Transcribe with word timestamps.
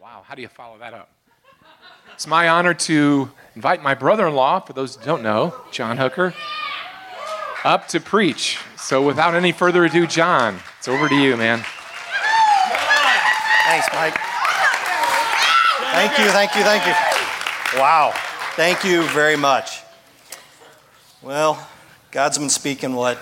Wow, 0.00 0.22
how 0.24 0.36
do 0.36 0.42
you 0.42 0.48
follow 0.48 0.78
that 0.78 0.94
up? 0.94 1.10
It's 2.14 2.28
my 2.28 2.48
honor 2.48 2.72
to 2.72 3.32
invite 3.56 3.82
my 3.82 3.94
brother 3.94 4.28
in 4.28 4.34
law, 4.34 4.60
for 4.60 4.72
those 4.72 4.94
who 4.94 5.04
don't 5.04 5.24
know, 5.24 5.56
John 5.72 5.96
Hooker, 5.96 6.34
up 7.64 7.88
to 7.88 7.98
preach. 7.98 8.60
So 8.76 9.04
without 9.04 9.34
any 9.34 9.50
further 9.50 9.84
ado, 9.84 10.06
John, 10.06 10.60
it's 10.78 10.86
over 10.86 11.08
to 11.08 11.14
you, 11.16 11.36
man. 11.36 11.64
Thanks, 13.66 13.88
Mike. 13.92 14.14
Thank 15.90 16.16
you, 16.16 16.30
thank 16.30 16.54
you, 16.54 16.62
thank 16.62 16.86
you. 16.86 17.80
Wow. 17.80 18.12
Thank 18.54 18.84
you 18.84 19.02
very 19.08 19.36
much. 19.36 19.80
Well, 21.22 21.68
God's 22.12 22.38
been 22.38 22.50
speaking 22.50 22.94
what? 22.94 23.18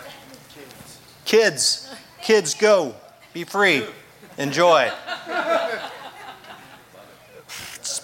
Kids. 1.25 1.91
Kids, 2.21 2.53
go. 2.53 2.95
Be 3.33 3.45
free. 3.45 3.87
Enjoy. 4.37 4.93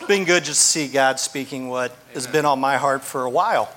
It's 0.03 0.09
been 0.09 0.25
good 0.25 0.43
just 0.43 0.61
to 0.61 0.67
see 0.67 0.89
God 0.89 1.21
speaking 1.21 1.69
what 1.69 1.97
has 2.13 2.27
been 2.27 2.45
on 2.45 2.59
my 2.59 2.77
heart 2.77 3.05
for 3.05 3.23
a 3.23 3.31
while. 3.31 3.73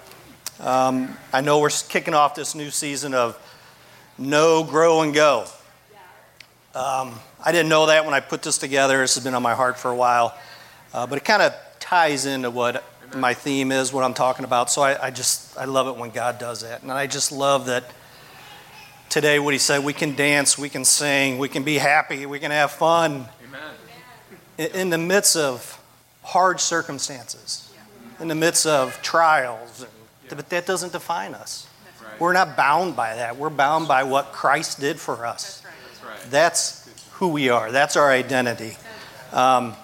Um, 0.60 1.16
I 1.32 1.42
know 1.42 1.60
we're 1.60 1.70
kicking 1.70 2.16
off 2.16 2.34
this 2.34 2.56
new 2.56 2.72
season 2.72 3.14
of 3.14 3.38
know, 4.18 4.64
grow, 4.64 5.04
and 5.04 5.14
go. 5.14 5.46
Um, 6.74 7.14
I 7.40 7.52
didn't 7.52 7.70
know 7.70 7.86
that 7.86 8.06
when 8.06 8.16
I 8.16 8.22
put 8.22 8.42
this 8.42 8.58
together. 8.58 9.02
This 9.02 9.14
has 9.14 9.24
been 9.24 9.36
on 9.36 9.44
my 9.44 9.54
heart 9.54 9.78
for 9.78 9.92
a 9.92 9.96
while. 9.96 10.36
Uh, 10.96 11.06
but 11.06 11.20
it 11.20 11.26
kind 11.26 11.44
of 11.44 11.54
ties 11.80 12.26
into 12.26 12.50
what 12.50 12.84
my 13.16 13.36
theme 13.36 13.72
is, 13.72 13.94
what 13.94 14.04
I'm 14.04 14.16
talking 14.16 14.46
about. 14.46 14.72
So 14.72 14.82
I, 14.82 15.06
I, 15.06 15.12
just, 15.12 15.56
I 15.56 15.66
love 15.66 15.88
it 15.88 15.96
when 15.96 16.10
God 16.10 16.40
does 16.40 16.62
that. 16.62 16.82
And 16.82 16.92
I 16.92 17.06
just 17.06 17.32
love 17.32 17.68
that 17.68 17.84
today, 19.10 19.38
what 19.38 19.54
he 19.54 19.60
said, 19.60 19.84
we 19.84 19.94
can 19.94 20.16
dance, 20.16 20.58
we 20.58 20.70
can 20.70 20.86
sing, 20.86 21.38
we 21.38 21.50
can 21.50 21.62
be 21.62 21.76
happy, 21.76 22.26
we 22.26 22.40
can 22.40 22.50
have 22.50 22.72
fun. 22.72 23.28
In, 24.58 24.72
in 24.72 24.90
the 24.90 24.98
midst 24.98 25.36
of 25.36 25.75
hard 26.26 26.60
circumstances, 26.60 27.72
in 28.20 28.28
the 28.28 28.36
midst 28.36 28.66
of 28.66 29.02
trials. 29.02 29.86
But 30.28 30.50
that 30.50 30.66
doesn't 30.66 30.92
define 30.92 31.34
us. 31.34 31.68
We're 32.20 32.34
not 32.34 32.58
bound 32.58 32.96
by 32.96 33.16
that. 33.16 33.38
We're 33.38 33.50
bound 33.50 33.88
by 33.88 34.04
what 34.04 34.32
Christ 34.32 34.80
did 34.80 35.00
for 35.00 35.26
us. 35.26 35.62
That's 36.30 36.90
who 37.14 37.30
we 37.30 37.50
are, 37.50 37.72
that's 37.72 37.96
our 37.96 38.12
identity. 38.12 38.78
Um, 39.32 39.76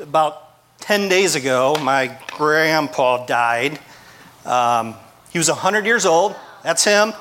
about 0.00 0.42
10 0.80 1.08
days 1.08 1.34
ago, 1.34 1.76
my 1.82 2.18
grandpa 2.32 3.24
died. 3.26 3.78
Um, 4.44 4.94
he 5.30 5.38
was 5.38 5.48
100 5.48 5.86
years 5.86 6.06
old. 6.06 6.34
That's 6.62 6.84
him. 6.84 7.12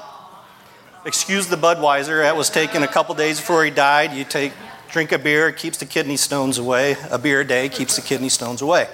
Excuse 1.06 1.48
the 1.48 1.56
Budweiser. 1.56 2.22
That 2.22 2.36
was 2.36 2.50
taken 2.50 2.84
a 2.84 2.88
couple 2.88 3.16
days 3.16 3.40
before 3.40 3.64
he 3.64 3.72
died. 3.72 4.14
You 4.14 4.24
take, 4.24 4.54
drink 4.96 5.12
a 5.12 5.20
beer, 5.20 5.52
keeps 5.52 5.78
the 5.78 5.86
kidney 5.86 6.16
stones 6.16 6.58
away. 6.58 6.96
A 7.12 7.20
beer 7.20 7.42
a 7.42 7.46
day 7.46 7.68
keeps 7.68 7.98
the 7.98 8.02
kidney 8.02 8.30
stones 8.30 8.62
away. 8.62 8.88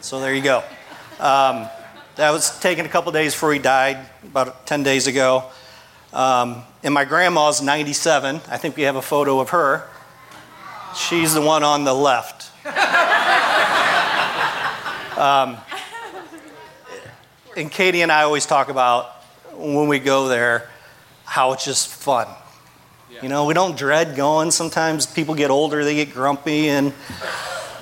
So 0.00 0.18
there 0.18 0.34
you 0.34 0.42
go. 0.42 0.64
Um, 1.20 1.68
that 2.16 2.32
was 2.32 2.58
taken 2.58 2.86
a 2.86 2.88
couple 2.88 3.12
days 3.12 3.34
before 3.34 3.52
he 3.52 3.60
died, 3.60 4.04
about 4.24 4.66
10 4.66 4.82
days 4.82 5.06
ago. 5.06 5.44
Um, 6.12 6.64
and 6.82 6.92
my 6.92 7.04
grandma's 7.04 7.62
97. 7.62 8.40
I 8.48 8.56
think 8.56 8.76
we 8.76 8.82
have 8.82 8.96
a 8.96 9.00
photo 9.00 9.38
of 9.38 9.50
her. 9.50 9.88
She's 10.96 11.34
the 11.34 11.40
one 11.40 11.62
on 11.62 11.84
the 11.84 11.94
left. 11.94 12.50
um, 15.16 15.56
and 17.56 17.70
Katie 17.70 18.02
and 18.02 18.10
I 18.10 18.24
always 18.24 18.44
talk 18.44 18.70
about 18.70 19.06
when 19.52 19.86
we 19.86 20.00
go 20.00 20.26
there 20.26 20.68
how 21.24 21.52
it's 21.52 21.64
just 21.64 21.86
fun. 21.86 22.26
You 23.22 23.28
know, 23.28 23.44
we 23.44 23.54
don't 23.54 23.76
dread 23.76 24.16
going. 24.16 24.50
Sometimes 24.50 25.06
people 25.06 25.34
get 25.34 25.50
older, 25.50 25.84
they 25.84 25.94
get 25.94 26.12
grumpy 26.12 26.68
and 26.68 26.92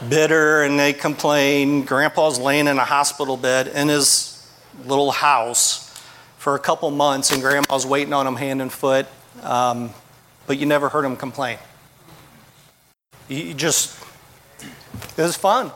bitter 0.08 0.62
and 0.62 0.78
they 0.78 0.92
complain. 0.92 1.84
Grandpa's 1.84 2.38
laying 2.38 2.66
in 2.66 2.78
a 2.78 2.84
hospital 2.84 3.36
bed 3.36 3.68
in 3.68 3.88
his 3.88 4.46
little 4.84 5.10
house 5.10 5.88
for 6.38 6.54
a 6.54 6.58
couple 6.58 6.90
months, 6.90 7.30
and 7.30 7.40
grandma's 7.40 7.86
waiting 7.86 8.12
on 8.12 8.26
him 8.26 8.34
hand 8.34 8.60
and 8.60 8.72
foot, 8.72 9.06
um, 9.42 9.90
but 10.46 10.58
you 10.58 10.66
never 10.66 10.88
heard 10.88 11.04
him 11.04 11.16
complain. 11.16 11.56
You 13.28 13.54
just, 13.54 13.96
it 15.16 15.22
was 15.22 15.36
fun. 15.36 15.70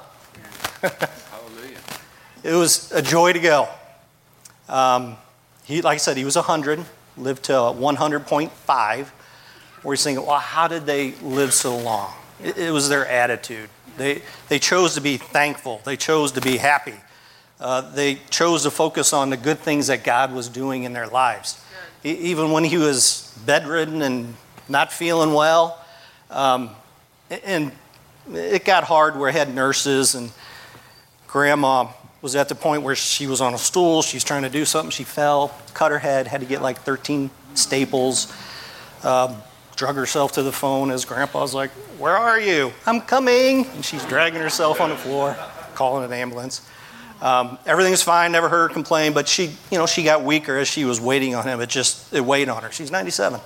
Hallelujah. 0.83 1.79
it 2.43 2.53
was 2.53 2.91
a 2.91 3.01
joy 3.01 3.33
to 3.33 3.39
go. 3.39 3.69
Um, 4.69 5.17
he, 5.65 5.83
like 5.83 5.95
I 5.95 5.99
said, 5.99 6.17
he 6.17 6.25
was 6.25 6.35
100, 6.35 6.85
lived 7.17 7.45
to 7.45 7.53
100.5. 7.53 9.07
We're 9.83 9.97
saying, 9.97 10.17
well, 10.17 10.39
how 10.39 10.69
did 10.69 10.87
they 10.87 11.13
live 11.23 11.53
so 11.53 11.77
long? 11.77 12.13
It, 12.43 12.59
it 12.59 12.71
was 12.71 12.89
their 12.89 13.07
attitude. 13.07 13.69
They, 13.97 14.23
they 14.49 14.59
chose 14.59 14.95
to 14.95 15.01
be 15.01 15.17
thankful, 15.17 15.81
they 15.85 15.97
chose 15.97 16.33
to 16.33 16.41
be 16.41 16.57
happy. 16.59 16.95
Uh, 17.59 17.81
they 17.93 18.17
chose 18.29 18.65
to 18.65 18.71
focus 18.71 19.15
on 19.15 19.31
the 19.31 19.37
good 19.37 19.59
things 19.59 19.87
that 19.87 20.05
God 20.05 20.33
was 20.33 20.49
doing 20.51 20.83
in 20.83 20.93
their 20.93 21.07
lives. 21.07 21.59
Even 22.05 22.53
when 22.53 22.65
he 22.65 22.77
was 22.77 23.33
bedridden 23.47 24.03
and 24.03 24.35
not 24.69 24.93
feeling 24.93 25.33
well, 25.33 25.83
um, 26.31 26.71
and 27.31 27.73
it 28.33 28.65
got 28.65 28.85
hard 28.85 29.17
where 29.17 29.31
I 29.31 29.33
had 29.33 29.55
nurses 29.55 30.15
and 30.15 30.31
grandma 31.27 31.89
was 32.23 32.35
at 32.37 32.49
the 32.49 32.55
point 32.55 32.83
where 32.83 32.95
she 32.95 33.27
was 33.27 33.41
on 33.41 33.55
a 33.55 33.59
stool, 33.59 34.03
she's 34.03 34.25
trying 34.25 34.43
to 34.43 34.51
do 34.51 34.65
something, 34.65 34.91
she 34.91 35.05
fell, 35.05 35.55
cut 35.75 35.91
her 35.91 35.99
head, 35.99 36.27
had 36.27 36.41
to 36.41 36.47
get 36.47 36.63
like 36.63 36.79
13 36.81 37.31
staples, 37.55 38.33
um, 39.05 39.37
drug 39.77 39.95
herself 39.95 40.33
to 40.33 40.43
the 40.43 40.53
phone 40.53 40.91
as 40.91 41.05
grandpa's 41.05 41.55
like, 41.55 41.71
Where 41.99 42.17
are 42.17 42.41
you? 42.41 42.73
I'm 42.87 43.01
coming. 43.01 43.67
And 43.67 43.85
she's 43.85 44.05
dragging 44.07 44.41
herself 44.41 44.81
on 44.81 44.91
the 44.91 44.97
floor, 44.97 45.37
calling 45.75 46.05
an 46.05 46.13
ambulance. 46.13 46.69
Um, 47.21 47.59
everything's 47.65 48.03
fine, 48.03 48.33
never 48.33 48.49
heard 48.49 48.69
her 48.69 48.75
complain, 48.75 49.13
but 49.15 49.27
she, 49.27 49.45
you 49.71 49.79
know, 49.79 49.87
she 49.87 50.03
got 50.03 50.23
weaker 50.23 50.59
as 50.59 50.69
she 50.69 50.85
was 50.85 51.01
waiting 51.01 51.35
on 51.35 51.45
him. 51.45 51.61
It 51.61 51.71
just, 51.71 52.13
it 52.13 52.23
weighed 52.23 52.49
on 52.49 52.63
her. 52.63 52.71
She's 52.71 52.91
97. 52.91 53.41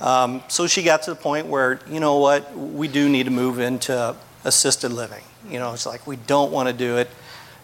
Um, 0.00 0.42
so 0.48 0.66
she 0.66 0.82
got 0.82 1.02
to 1.04 1.10
the 1.10 1.16
point 1.16 1.46
where, 1.46 1.80
you 1.88 2.00
know 2.00 2.18
what, 2.18 2.56
we 2.56 2.88
do 2.88 3.08
need 3.08 3.24
to 3.24 3.30
move 3.30 3.58
into 3.58 4.14
assisted 4.44 4.92
living. 4.92 5.22
You 5.48 5.58
know, 5.58 5.72
it's 5.72 5.86
like 5.86 6.06
we 6.06 6.16
don't 6.16 6.52
want 6.52 6.68
to 6.68 6.72
do 6.72 6.98
it. 6.98 7.08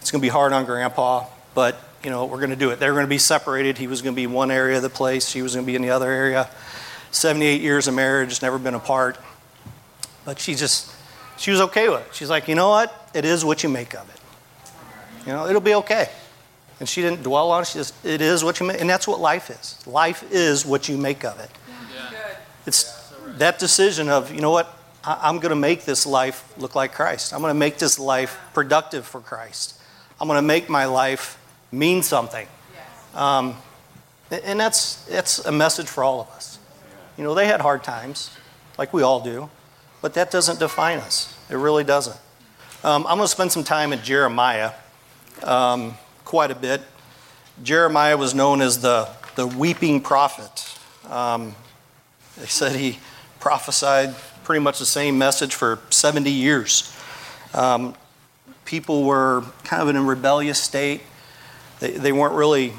It's 0.01 0.11
going 0.11 0.21
to 0.21 0.25
be 0.25 0.29
hard 0.29 0.53
on 0.53 0.65
grandpa, 0.65 1.25
but, 1.53 1.77
you 2.03 2.09
know, 2.09 2.25
we're 2.25 2.37
going 2.37 2.49
to 2.49 2.55
do 2.55 2.69
it. 2.71 2.79
They're 2.79 2.93
going 2.93 3.05
to 3.05 3.09
be 3.09 3.17
separated. 3.17 3.77
He 3.77 3.87
was 3.87 4.01
going 4.01 4.15
to 4.15 4.21
be 4.21 4.27
one 4.27 4.51
area 4.51 4.77
of 4.77 4.83
the 4.83 4.89
place, 4.89 5.29
she 5.29 5.41
was 5.41 5.55
going 5.55 5.65
to 5.65 5.67
be 5.67 5.75
in 5.75 5.81
the 5.81 5.89
other 5.89 6.09
area. 6.09 6.49
78 7.11 7.61
years 7.61 7.87
of 7.87 7.93
marriage, 7.93 8.41
never 8.41 8.57
been 8.57 8.73
apart. 8.73 9.17
But 10.25 10.39
she 10.39 10.55
just, 10.55 10.93
she 11.37 11.51
was 11.51 11.61
okay 11.61 11.89
with 11.89 12.01
it. 12.01 12.15
She's 12.15 12.29
like, 12.29 12.47
you 12.47 12.55
know 12.55 12.69
what? 12.69 13.09
It 13.13 13.25
is 13.25 13.43
what 13.43 13.63
you 13.63 13.69
make 13.69 13.95
of 13.95 14.07
it. 14.09 14.19
You 15.25 15.33
know, 15.33 15.47
it'll 15.47 15.61
be 15.61 15.75
okay. 15.75 16.09
And 16.79 16.87
she 16.87 17.01
didn't 17.01 17.23
dwell 17.23 17.51
on 17.51 17.63
it. 17.63 17.67
She 17.67 17.79
just, 17.79 18.05
it 18.05 18.21
is 18.21 18.43
what 18.43 18.59
you 18.59 18.65
make. 18.65 18.79
And 18.79 18.89
that's 18.89 19.07
what 19.07 19.19
life 19.19 19.49
is. 19.49 19.85
Life 19.85 20.23
is 20.31 20.65
what 20.65 20.87
you 20.87 20.97
make 20.97 21.25
of 21.25 21.39
it. 21.39 21.49
Yeah. 21.67 22.35
It's 22.65 23.13
that 23.37 23.59
decision 23.59 24.09
of, 24.09 24.33
you 24.33 24.41
know 24.41 24.51
what? 24.51 24.75
I'm 25.03 25.37
going 25.37 25.49
to 25.49 25.55
make 25.55 25.85
this 25.85 26.05
life 26.05 26.53
look 26.57 26.75
like 26.75 26.93
Christ. 26.93 27.33
I'm 27.33 27.41
going 27.41 27.53
to 27.53 27.59
make 27.59 27.77
this 27.77 27.97
life 27.97 28.39
productive 28.53 29.05
for 29.05 29.21
Christ. 29.21 29.79
I'm 30.19 30.27
going 30.27 30.37
to 30.37 30.45
make 30.45 30.69
my 30.69 30.85
life 30.85 31.37
mean 31.71 32.03
something. 32.03 32.47
Um, 33.15 33.55
and 34.31 34.59
that's, 34.59 35.03
that's 35.05 35.39
a 35.45 35.51
message 35.51 35.87
for 35.87 36.03
all 36.03 36.21
of 36.21 36.29
us. 36.31 36.58
You 37.19 37.25
know, 37.25 37.33
they 37.33 37.47
had 37.47 37.59
hard 37.59 37.83
times, 37.83 38.31
like 38.77 38.93
we 38.93 39.03
all 39.03 39.19
do, 39.19 39.49
but 40.01 40.13
that 40.13 40.31
doesn't 40.31 40.57
define 40.57 40.99
us. 40.99 41.37
It 41.49 41.55
really 41.57 41.83
doesn't. 41.83 42.15
Um, 42.81 43.05
I'm 43.05 43.17
going 43.17 43.25
to 43.25 43.27
spend 43.27 43.51
some 43.51 43.65
time 43.65 43.91
in 43.91 44.01
Jeremiah 44.01 44.71
um, 45.43 45.95
quite 46.23 46.49
a 46.49 46.55
bit. 46.55 46.79
Jeremiah 47.61 48.15
was 48.15 48.33
known 48.33 48.61
as 48.61 48.79
the, 48.79 49.09
the 49.35 49.45
weeping 49.45 49.99
prophet. 49.99 50.79
Um, 51.11 51.57
they 52.37 52.45
said 52.45 52.77
he 52.77 52.99
prophesied 53.41 54.15
pretty 54.45 54.63
much 54.63 54.79
the 54.79 54.85
same 54.85 55.17
message 55.17 55.53
for 55.53 55.79
70 55.89 56.31
years. 56.31 56.95
Um, 57.53 57.95
people 58.63 59.03
were 59.03 59.43
kind 59.65 59.81
of 59.81 59.89
in 59.89 59.97
a 59.97 60.03
rebellious 60.03 60.63
state. 60.63 61.01
They, 61.81 61.91
they 61.91 62.13
weren't 62.13 62.35
really 62.35 62.71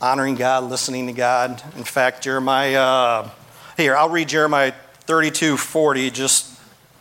honoring 0.00 0.36
God, 0.36 0.62
listening 0.62 1.08
to 1.08 1.12
God. 1.12 1.60
In 1.74 1.82
fact, 1.82 2.22
Jeremiah, 2.22 3.30
here, 3.76 3.96
I'll 3.96 4.08
read 4.08 4.28
Jeremiah 4.28 4.72
32 5.02 5.56
40 5.56 6.10
just 6.10 6.58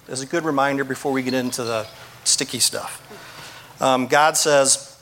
as 0.07 0.21
a 0.21 0.25
good 0.25 0.43
reminder 0.43 0.83
before 0.83 1.11
we 1.11 1.23
get 1.23 1.33
into 1.33 1.63
the 1.63 1.87
sticky 2.23 2.59
stuff. 2.59 2.99
Um, 3.81 4.07
God 4.07 4.37
says, 4.37 4.97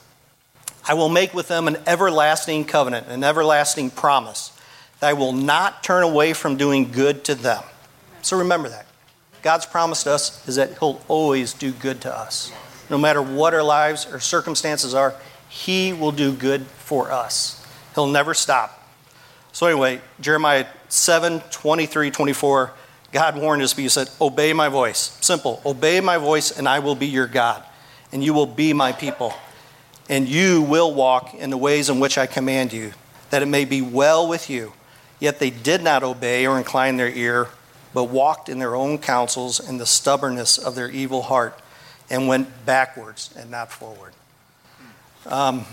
I 0.88 0.94
will 0.94 1.10
make 1.10 1.34
with 1.34 1.48
them 1.48 1.68
an 1.68 1.78
everlasting 1.88 2.66
covenant, 2.66 3.08
an 3.08 3.24
everlasting 3.24 3.92
promise, 3.92 4.52
that 5.00 5.10
I 5.10 5.14
will 5.14 5.34
not 5.34 5.84
turn 5.84 6.04
away 6.04 6.34
from 6.34 6.58
doing 6.58 6.92
good 6.92 7.24
to 7.26 7.36
them. 7.36 7.64
So 8.22 8.38
remember 8.38 8.70
that. 8.70 8.86
God's 9.42 9.66
promised 9.66 10.08
us 10.08 10.48
is 10.48 10.56
that 10.56 10.78
He'll 10.80 11.02
always 11.08 11.54
do 11.54 11.72
good 11.72 12.02
to 12.02 12.16
us. 12.16 12.52
No 12.90 12.98
matter 12.98 13.22
what 13.22 13.54
our 13.54 13.64
lives 13.64 14.06
or 14.12 14.20
circumstances 14.20 14.94
are, 14.94 15.16
He 15.50 15.94
will 15.94 16.12
do 16.12 16.34
good 16.34 16.64
for 16.64 17.12
us. 17.12 17.66
He'll 17.96 18.08
never 18.08 18.34
stop. 18.34 18.78
So, 19.52 19.66
anyway, 19.66 20.02
Jeremiah 20.20 20.66
7 20.92 21.40
23, 21.52 22.12
24. 22.12 22.74
God 23.14 23.38
warned 23.38 23.62
his 23.62 23.74
people, 23.74 23.84
he 23.84 23.90
said, 23.90 24.10
Obey 24.20 24.52
my 24.52 24.68
voice. 24.68 25.18
Simple. 25.22 25.62
Obey 25.66 26.02
my 26.02 26.18
voice, 26.18 26.58
and 26.58 26.68
I 26.68 26.80
will 26.80 26.96
be 26.96 27.08
your 27.08 27.28
God, 27.28 27.64
and 28.12 28.24
you 28.24 28.34
will 28.34 28.46
be 28.46 28.74
my 28.74 28.92
people. 28.92 29.34
And 30.10 30.28
you 30.28 30.62
will 30.62 30.94
walk 30.94 31.34
in 31.34 31.50
the 31.50 31.58
ways 31.58 31.90
in 31.90 32.02
which 32.02 32.18
I 32.18 32.26
command 32.26 32.74
you, 32.74 32.92
that 33.30 33.42
it 33.42 33.46
may 33.46 33.64
be 33.64 33.82
well 33.82 34.28
with 34.28 34.50
you. 34.50 34.74
Yet 35.20 35.40
they 35.40 35.50
did 35.50 35.82
not 35.82 36.04
obey 36.04 36.46
or 36.46 36.58
incline 36.58 36.98
their 36.98 37.10
ear, 37.10 37.48
but 37.94 38.06
walked 38.06 38.50
in 38.50 38.60
their 38.60 38.76
own 38.76 38.98
counsels 38.98 39.60
and 39.60 39.80
the 39.80 39.86
stubbornness 39.86 40.58
of 40.58 40.76
their 40.76 40.90
evil 40.90 41.22
heart, 41.22 41.58
and 42.10 42.28
went 42.28 42.66
backwards 42.66 43.34
and 43.38 43.50
not 43.50 43.72
forward. 43.72 44.12
Um, 45.26 45.66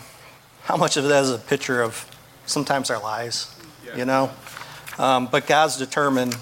how 0.62 0.76
much 0.76 0.96
of 0.96 1.04
that 1.04 1.24
is 1.24 1.30
a 1.30 1.38
picture 1.38 1.82
of 1.82 2.08
sometimes 2.46 2.90
our 2.90 3.02
lives, 3.02 3.52
you 3.96 4.04
know? 4.04 4.30
Um, 4.98 5.26
but 5.26 5.46
God's 5.46 5.76
determined 5.76 6.36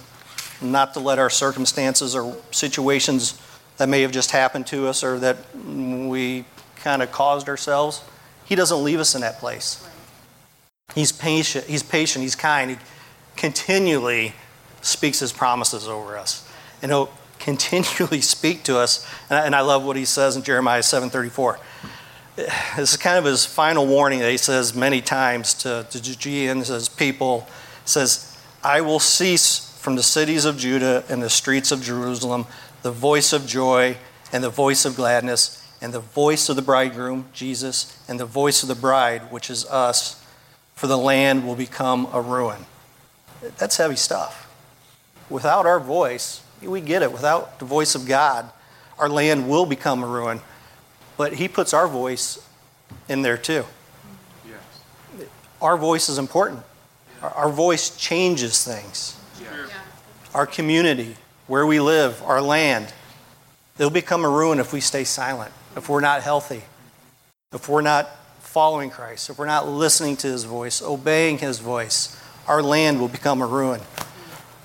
not 0.62 0.94
to 0.94 1.00
let 1.00 1.19
our 1.19 1.31
circumstances 1.31 2.17
or 2.17 2.37
situations 2.50 3.41
that 3.76 3.88
may 3.88 4.03
have 4.03 4.12
just 4.12 4.31
happened 4.31 4.67
to 4.69 4.87
us 4.87 5.05
or 5.05 5.19
that 5.19 5.37
we 5.55 6.44
kind 6.76 7.03
of 7.03 7.12
caused 7.12 7.49
ourselves, 7.49 8.03
He 8.44 8.55
doesn't 8.55 8.82
leave 8.82 9.00
us 9.00 9.14
in 9.14 9.20
that 9.20 9.38
place. 9.38 9.87
He's 10.94 11.12
patient, 11.12 11.67
He's 11.67 11.82
patient, 11.82 12.23
He's 12.23 12.37
kind. 12.37 12.70
He 12.70 12.76
continually 13.37 14.35
speaks 14.81 15.20
His 15.20 15.32
promises 15.32 15.88
over 15.88 16.17
us. 16.17 16.49
And 16.81 16.91
He'll 16.91 17.11
continually 17.38 18.20
speak 18.23 18.62
to 18.64 18.79
us. 18.79 19.06
And 19.29 19.55
I 19.55 19.61
love 19.61 19.85
what 19.85 19.97
He 19.97 20.05
says 20.06 20.37
in 20.37 20.43
Jeremiah 20.43 20.82
7:34. 20.82 21.58
This 22.37 22.93
is 22.93 22.97
kind 22.97 23.19
of 23.19 23.25
His 23.25 23.44
final 23.44 23.87
warning 23.87 24.20
that 24.20 24.31
He 24.31 24.38
says 24.38 24.75
many 24.75 25.03
times 25.03 25.53
to, 25.55 25.87
to 25.91 26.03
Judeans, 26.03 26.69
His 26.69 26.88
people. 26.88 27.47
says, 27.85 28.35
I 28.66 28.80
will 28.80 28.98
cease 28.98 29.78
from 29.78 29.94
the 29.94 30.02
cities 30.02 30.44
of 30.44 30.58
Judah 30.58 31.04
and 31.08 31.22
the 31.22 31.30
streets 31.30 31.70
of 31.70 31.80
Jerusalem 31.82 32.46
the 32.82 32.90
voice 32.90 33.32
of 33.32 33.46
joy 33.46 33.96
and 34.32 34.42
the 34.42 34.50
voice 34.50 34.84
of 34.84 34.96
gladness 34.96 35.64
and 35.80 35.94
the 35.94 36.00
voice 36.00 36.48
of 36.48 36.56
the 36.56 36.62
bridegroom, 36.62 37.26
Jesus, 37.32 37.96
and 38.08 38.18
the 38.18 38.26
voice 38.26 38.64
of 38.64 38.68
the 38.68 38.74
bride, 38.74 39.30
which 39.30 39.50
is 39.50 39.64
us, 39.66 40.20
for 40.74 40.88
the 40.88 40.98
land 40.98 41.46
will 41.46 41.54
become 41.54 42.08
a 42.12 42.20
ruin. 42.20 42.66
That's 43.56 43.76
heavy 43.76 43.94
stuff. 43.94 44.52
Without 45.30 45.64
our 45.64 45.78
voice, 45.78 46.42
we 46.60 46.80
get 46.80 47.02
it. 47.02 47.12
Without 47.12 47.60
the 47.60 47.64
voice 47.64 47.94
of 47.94 48.04
God, 48.04 48.50
our 48.98 49.08
land 49.08 49.48
will 49.48 49.66
become 49.66 50.02
a 50.02 50.08
ruin. 50.08 50.40
But 51.16 51.34
He 51.34 51.46
puts 51.46 51.72
our 51.72 51.86
voice 51.86 52.44
in 53.08 53.22
there 53.22 53.38
too. 53.38 53.64
Yes. 54.44 55.28
Our 55.62 55.76
voice 55.76 56.08
is 56.08 56.19
important. 56.19 56.64
Our 57.22 57.50
voice 57.50 57.96
changes 57.96 58.64
things 58.64 59.16
our 60.36 60.46
community, 60.46 61.16
where 61.46 61.66
we 61.66 61.80
live, 61.80 62.22
our 62.22 62.42
land, 62.42 62.92
it'll 63.78 63.88
become 63.88 64.22
a 64.22 64.28
ruin 64.28 64.60
if 64.60 64.70
we 64.70 64.80
stay 64.80 65.02
silent, 65.02 65.50
if 65.76 65.88
we're 65.88 66.02
not 66.02 66.22
healthy, 66.22 66.62
if 67.54 67.70
we're 67.70 67.80
not 67.80 68.10
following 68.40 68.90
Christ, 68.90 69.30
if 69.30 69.38
we're 69.38 69.46
not 69.46 69.66
listening 69.66 70.14
to 70.18 70.26
his 70.26 70.44
voice, 70.44 70.82
obeying 70.82 71.38
his 71.38 71.58
voice. 71.58 72.20
Our 72.46 72.62
land 72.62 73.00
will 73.00 73.08
become 73.08 73.40
a 73.40 73.46
ruin. 73.46 73.80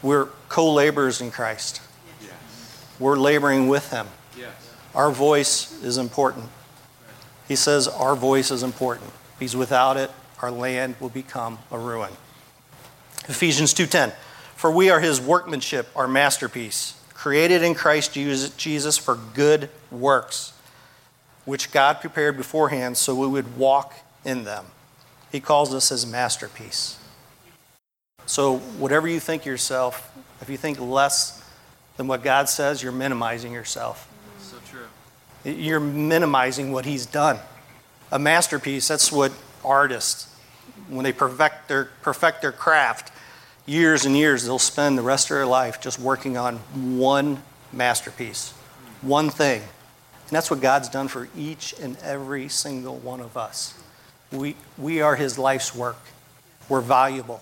We're 0.03 0.25
co 0.49 0.73
laborers 0.73 1.21
in 1.21 1.31
Christ. 1.31 1.81
Yes. 2.21 2.31
We're 2.99 3.17
laboring 3.17 3.69
with 3.69 3.91
him. 3.91 4.07
Yes. 4.37 4.51
Our 4.93 5.09
voice 5.09 5.81
is 5.81 5.97
important. 5.97 6.49
He 7.47 7.55
says 7.55 7.87
our 7.87 8.15
voice 8.15 8.51
is 8.51 8.61
important. 8.61 9.09
He's 9.39 9.55
without 9.55 9.95
it, 9.95 10.11
our 10.41 10.51
land 10.51 10.95
will 10.99 11.09
become 11.09 11.59
a 11.71 11.79
ruin. 11.79 12.11
Ephesians 13.27 13.73
2:10 13.73 14.13
for 14.61 14.69
we 14.69 14.91
are 14.91 14.99
his 14.99 15.19
workmanship, 15.19 15.87
our 15.95 16.07
masterpiece, 16.07 16.93
created 17.15 17.63
in 17.63 17.73
Christ 17.73 18.13
Jesus 18.13 18.95
for 18.95 19.15
good 19.15 19.71
works, 19.89 20.53
which 21.45 21.71
God 21.71 21.99
prepared 21.99 22.37
beforehand 22.37 22.95
so 22.95 23.15
we 23.15 23.25
would 23.25 23.57
walk 23.57 23.95
in 24.23 24.43
them. 24.43 24.67
He 25.31 25.39
calls 25.39 25.73
us 25.73 25.89
his 25.89 26.05
masterpiece. 26.05 26.99
So, 28.27 28.59
whatever 28.59 29.07
you 29.07 29.19
think 29.19 29.45
yourself, 29.45 30.15
if 30.41 30.49
you 30.49 30.57
think 30.57 30.79
less 30.79 31.43
than 31.97 32.05
what 32.05 32.21
God 32.21 32.47
says, 32.47 32.83
you're 32.83 32.91
minimizing 32.91 33.51
yourself. 33.51 34.07
So 34.39 34.57
true. 34.69 35.51
You're 35.51 35.79
minimizing 35.79 36.71
what 36.71 36.85
he's 36.85 37.07
done. 37.07 37.39
A 38.11 38.19
masterpiece, 38.19 38.87
that's 38.87 39.11
what 39.11 39.31
artists, 39.65 40.27
when 40.91 41.03
they 41.03 41.13
perfect 41.13 41.67
their, 41.67 41.85
perfect 42.01 42.41
their 42.41 42.51
craft, 42.51 43.11
years 43.65 44.05
and 44.05 44.15
years, 44.15 44.45
they'll 44.45 44.59
spend 44.59 44.97
the 44.97 45.01
rest 45.01 45.29
of 45.29 45.35
their 45.35 45.45
life 45.45 45.79
just 45.81 45.99
working 45.99 46.37
on 46.37 46.57
one 46.97 47.41
masterpiece, 47.71 48.51
one 49.01 49.29
thing. 49.29 49.61
And 49.61 50.37
that's 50.37 50.51
what 50.51 50.61
God's 50.61 50.89
done 50.89 51.07
for 51.07 51.27
each 51.35 51.73
and 51.81 51.97
every 52.03 52.47
single 52.49 52.97
one 52.97 53.19
of 53.19 53.37
us. 53.37 53.73
We, 54.31 54.55
we 54.77 55.01
are 55.01 55.15
His 55.15 55.37
life's 55.37 55.75
work. 55.75 55.99
We're 56.69 56.81
valuable. 56.81 57.41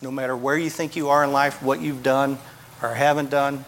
No 0.00 0.10
matter 0.10 0.36
where 0.36 0.56
you 0.56 0.70
think 0.70 0.96
you 0.96 1.08
are 1.08 1.24
in 1.24 1.32
life, 1.32 1.62
what 1.62 1.80
you've 1.80 2.02
done 2.02 2.38
or 2.82 2.94
haven't 2.94 3.30
done, 3.30 3.64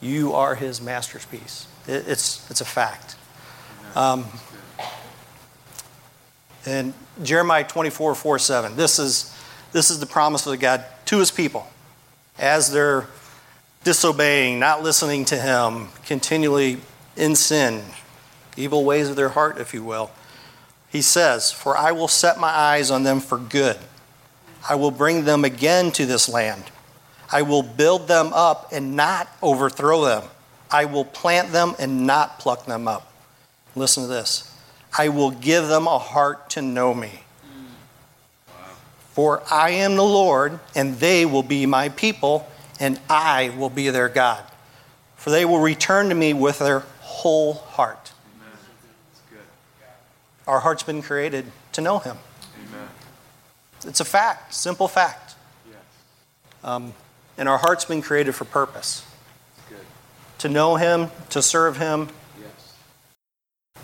you 0.00 0.32
are 0.34 0.54
His 0.54 0.80
masterpiece. 0.80 1.66
It, 1.86 2.08
it's, 2.08 2.50
it's 2.50 2.60
a 2.60 2.66
fact. 2.66 3.16
Um, 3.94 4.26
and 6.68 6.92
Jeremiah 7.22 7.64
24, 7.64 8.14
4, 8.14 8.38
7. 8.38 8.76
This 8.76 8.98
is, 8.98 9.34
this 9.72 9.90
is 9.90 10.00
the 10.00 10.06
promise 10.06 10.46
of 10.46 10.60
God 10.60 10.84
to 11.06 11.18
his 11.18 11.30
people 11.30 11.66
as 12.38 12.70
they're 12.70 13.06
disobeying, 13.84 14.58
not 14.58 14.82
listening 14.82 15.24
to 15.26 15.36
him, 15.36 15.88
continually 16.04 16.78
in 17.16 17.34
sin, 17.34 17.82
evil 18.56 18.84
ways 18.84 19.08
of 19.08 19.16
their 19.16 19.30
heart, 19.30 19.58
if 19.58 19.72
you 19.72 19.82
will. 19.82 20.10
He 20.90 21.02
says, 21.02 21.50
For 21.50 21.76
I 21.76 21.92
will 21.92 22.08
set 22.08 22.38
my 22.38 22.48
eyes 22.50 22.90
on 22.90 23.02
them 23.02 23.20
for 23.20 23.38
good. 23.38 23.78
I 24.68 24.74
will 24.74 24.90
bring 24.90 25.24
them 25.24 25.44
again 25.44 25.90
to 25.92 26.06
this 26.06 26.28
land. 26.28 26.64
I 27.30 27.42
will 27.42 27.62
build 27.62 28.08
them 28.08 28.32
up 28.32 28.68
and 28.72 28.94
not 28.96 29.28
overthrow 29.42 30.04
them. 30.04 30.24
I 30.70 30.84
will 30.84 31.04
plant 31.04 31.52
them 31.52 31.74
and 31.78 32.06
not 32.06 32.38
pluck 32.38 32.66
them 32.66 32.88
up. 32.88 33.10
Listen 33.74 34.02
to 34.02 34.08
this. 34.08 34.47
I 34.96 35.08
will 35.08 35.30
give 35.30 35.68
them 35.68 35.86
a 35.86 35.98
heart 35.98 36.50
to 36.50 36.62
know 36.62 36.94
me 36.94 37.22
for 39.18 39.42
I 39.50 39.70
am 39.70 39.96
the 39.96 40.04
Lord, 40.04 40.60
and 40.76 40.94
they 40.94 41.26
will 41.26 41.42
be 41.42 41.66
my 41.66 41.88
people, 41.88 42.48
and 42.78 43.00
I 43.10 43.48
will 43.58 43.68
be 43.68 43.90
their 43.90 44.08
God. 44.08 44.44
For 45.16 45.30
they 45.30 45.44
will 45.44 45.58
return 45.58 46.08
to 46.10 46.14
me 46.14 46.32
with 46.32 46.60
their 46.60 46.84
whole 47.00 47.54
heart. 47.54 48.12
Our 50.46 50.60
heart's 50.60 50.84
been 50.84 51.02
created 51.02 51.46
to 51.72 51.80
know 51.80 51.98
Him. 51.98 52.16
Amen. 52.68 52.88
It's 53.88 53.98
a 53.98 54.04
fact, 54.04 54.54
simple 54.54 54.86
fact. 54.86 55.34
Yes. 55.68 55.78
Um, 56.62 56.94
and 57.36 57.48
our 57.48 57.58
heart's 57.58 57.86
been 57.86 58.02
created 58.02 58.36
for 58.36 58.44
purpose 58.44 59.04
to 60.38 60.48
know 60.48 60.76
Him, 60.76 61.08
to 61.30 61.42
serve 61.42 61.78
Him. 61.78 62.08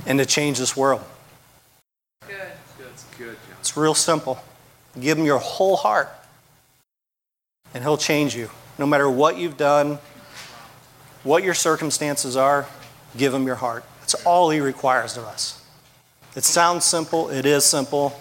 And 0.07 0.19
to 0.19 0.27
change 0.27 0.59
this 0.59 0.77
world. 0.77 1.03
Good. 2.27 2.37
It's 2.93 3.05
good. 3.17 3.37
It's 3.61 3.77
real 3.77 3.95
simple. 3.95 4.43
Give 5.01 5.19
him 5.19 5.25
your 5.25 5.39
whole 5.39 5.77
heart, 5.77 6.09
and 7.73 7.83
he'll 7.83 7.97
change 7.97 8.37
you. 8.37 8.51
No 8.79 8.87
matter 8.87 9.09
what 9.09 9.37
you've 9.37 9.57
done, 9.57 9.99
what 11.23 11.43
your 11.43 11.55
circumstances 11.55 12.37
are, 12.37 12.67
give 13.17 13.33
him 13.33 13.47
your 13.47 13.57
heart. 13.57 13.85
That's 14.01 14.15
all 14.27 14.51
he 14.51 14.61
requires 14.61 15.17
of 15.17 15.25
us. 15.25 15.65
It 16.37 16.45
sounds 16.45 16.85
simple, 16.85 17.31
it 17.31 17.47
is 17.47 17.65
simple, 17.65 18.21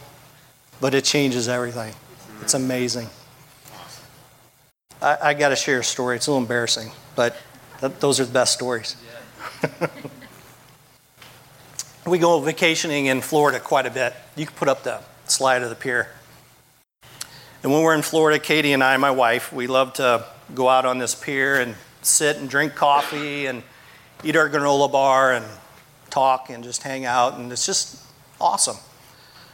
but 0.80 0.94
it 0.94 1.04
changes 1.04 1.48
everything. 1.48 1.94
It's 2.42 2.54
amazing. 2.54 3.10
I, 5.02 5.18
I 5.22 5.34
got 5.34 5.50
to 5.50 5.56
share 5.56 5.80
a 5.80 5.84
story. 5.84 6.16
It's 6.16 6.28
a 6.28 6.32
little 6.32 6.42
embarrassing, 6.42 6.92
but 7.16 7.36
th- 7.82 7.94
those 8.00 8.20
are 8.20 8.26
the 8.26 8.32
best 8.32 8.54
stories. 8.54 8.96
we 12.06 12.18
go 12.18 12.40
vacationing 12.40 13.06
in 13.06 13.22
Florida 13.22 13.60
quite 13.60 13.86
a 13.86 13.92
bit. 13.92 14.14
You 14.36 14.46
can 14.46 14.56
put 14.56 14.68
up 14.68 14.84
the 14.84 15.00
slide 15.26 15.64
of 15.64 15.70
the 15.70 15.76
pier. 15.76 16.10
And 17.62 17.72
when 17.72 17.82
we're 17.82 17.96
in 17.96 18.02
Florida, 18.02 18.40
Katie 18.40 18.74
and 18.74 18.84
I, 18.84 18.98
my 18.98 19.12
wife, 19.12 19.54
we 19.54 19.68
love 19.68 19.94
to 19.94 20.26
go 20.54 20.68
out 20.68 20.86
on 20.86 20.98
this 20.98 21.16
pier 21.16 21.62
and 21.62 21.76
sit 22.02 22.38
and 22.38 22.50
drink 22.50 22.76
coffee 22.76 23.46
and 23.46 23.64
eat 24.24 24.36
our 24.36 24.50
granola 24.50 24.92
bar 24.92 25.34
and 25.34 25.46
talk 26.10 26.50
and 26.50 26.64
just 26.64 26.84
hang 26.84 27.06
out. 27.06 27.40
And 27.40 27.50
it's 27.54 27.66
just 27.66 28.04
awesome. 28.42 28.78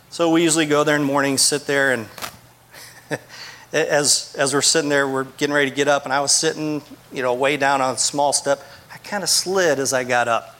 So 0.10 0.32
we 0.32 0.42
usually 0.42 0.66
go 0.66 0.84
there 0.84 0.96
in 0.96 1.02
the 1.02 1.08
morning, 1.08 1.38
sit 1.38 1.68
there, 1.68 1.92
and 1.92 2.08
as, 3.72 4.36
as 4.40 4.56
we're 4.56 4.64
sitting 4.64 4.90
there, 4.90 5.08
we're 5.08 5.26
getting 5.26 5.54
ready 5.54 5.70
to 5.70 5.76
get 5.76 5.88
up. 5.88 6.06
And 6.06 6.14
I 6.14 6.20
was 6.20 6.32
sitting, 6.32 6.82
you 7.14 7.22
know, 7.22 7.36
way 7.36 7.58
down 7.58 7.80
on 7.80 7.94
a 7.94 7.98
small 8.00 8.34
step. 8.34 8.64
I 8.92 8.98
kind 8.98 9.22
of 9.22 9.30
slid 9.30 9.78
as 9.78 9.94
I 9.94 10.04
got 10.04 10.28
up. 10.28 10.59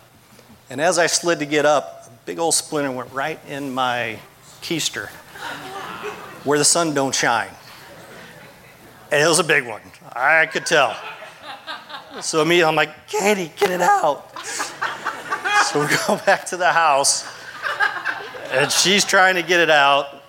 And 0.70 0.80
as 0.80 1.00
I 1.00 1.08
slid 1.08 1.40
to 1.40 1.46
get 1.46 1.66
up, 1.66 2.06
a 2.08 2.26
big 2.26 2.38
old 2.40 2.54
splinter 2.54 2.92
went 2.92 3.12
right 3.12 3.40
in 3.48 3.74
my 3.74 4.20
keister 4.62 5.10
where 6.44 6.60
the 6.60 6.66
sun 6.66 6.94
don't 6.94 7.14
shine. 7.14 7.50
And 9.12 9.24
it 9.24 9.28
was 9.28 9.40
a 9.40 9.44
big 9.44 9.66
one. 9.66 9.82
I 10.16 10.46
could 10.46 10.66
tell. 10.66 10.96
So 12.22 12.44
me, 12.46 12.64
I'm 12.64 12.76
like, 12.76 13.08
Katie, 13.08 13.52
get 13.58 13.72
it 13.72 13.82
out. 13.82 14.38
So 15.66 15.82
we 15.82 15.88
go 16.08 16.18
back 16.26 16.46
to 16.48 16.58
the 16.58 16.72
house, 16.72 17.28
and 18.52 18.72
she's 18.72 19.04
trying 19.06 19.36
to 19.36 19.44
get 19.44 19.60
it 19.60 19.70
out. 19.70 20.24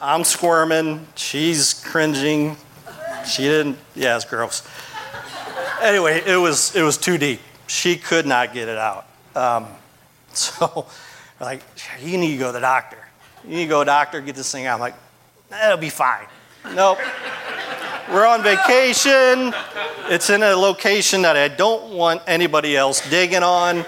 I'm 0.00 0.24
squirming. 0.24 1.06
She's 1.14 1.74
cringing. 1.74 2.56
She 3.26 3.42
didn't. 3.42 3.78
Yeah, 3.94 4.16
it's 4.16 4.24
gross. 4.24 4.66
Anyway, 5.82 6.22
it 6.26 6.36
was 6.36 6.74
it 6.74 6.82
was 6.82 6.96
too 6.96 7.18
deep. 7.18 7.40
She 7.66 7.96
could 7.96 8.26
not 8.26 8.52
get 8.52 8.68
it 8.68 8.78
out. 8.78 9.06
Um, 9.34 9.66
so, 10.58 10.86
like, 11.40 11.62
you 12.02 12.18
need 12.18 12.32
to 12.32 12.38
go 12.38 12.46
to 12.48 12.52
the 12.52 12.60
doctor. 12.60 12.98
You 13.44 13.56
need 13.56 13.64
to 13.64 13.68
go 13.68 13.80
to 13.80 13.84
the 13.86 13.90
doctor, 13.90 14.20
get 14.20 14.36
this 14.36 14.50
thing 14.52 14.66
out. 14.66 14.74
I'm 14.74 14.80
like, 14.80 14.94
that'll 15.48 15.78
be 15.78 15.88
fine. 15.88 16.26
Nope. 16.74 16.98
We're 18.10 18.26
on 18.26 18.42
vacation. 18.42 19.54
It's 20.08 20.30
in 20.30 20.42
a 20.42 20.54
location 20.54 21.22
that 21.22 21.36
I 21.36 21.48
don't 21.48 21.94
want 21.94 22.22
anybody 22.26 22.76
else 22.76 23.08
digging 23.08 23.42
on. 23.42 23.84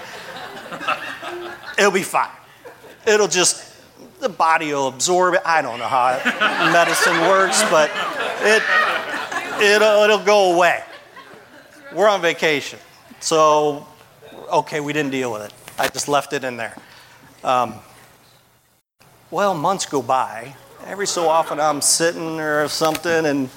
It'll 1.78 1.90
be 1.90 2.02
fine. 2.02 2.30
It'll 3.06 3.28
just, 3.28 3.74
the 4.20 4.28
body 4.28 4.72
will 4.72 4.88
absorb 4.88 5.34
it. 5.34 5.42
I 5.44 5.62
don't 5.62 5.78
know 5.78 5.86
how 5.86 6.18
medicine 6.72 7.20
works, 7.28 7.62
but 7.70 7.90
it, 8.40 8.62
it'll, 9.62 10.02
it'll 10.04 10.24
go 10.24 10.54
away. 10.54 10.82
We're 11.94 12.08
on 12.08 12.20
vacation. 12.20 12.78
So, 13.20 13.86
okay, 14.52 14.80
we 14.80 14.92
didn't 14.92 15.12
deal 15.12 15.32
with 15.32 15.42
it. 15.42 15.52
I 15.78 15.88
just 15.88 16.08
left 16.08 16.32
it 16.32 16.42
in 16.42 16.56
there. 16.56 16.76
Um, 17.44 17.74
well, 19.30 19.54
months 19.54 19.86
go 19.86 20.02
by. 20.02 20.54
Every 20.86 21.06
so 21.06 21.28
often 21.28 21.60
I'm 21.60 21.80
sitting 21.80 22.40
or 22.40 22.66
something 22.68 23.26
and 23.26 23.48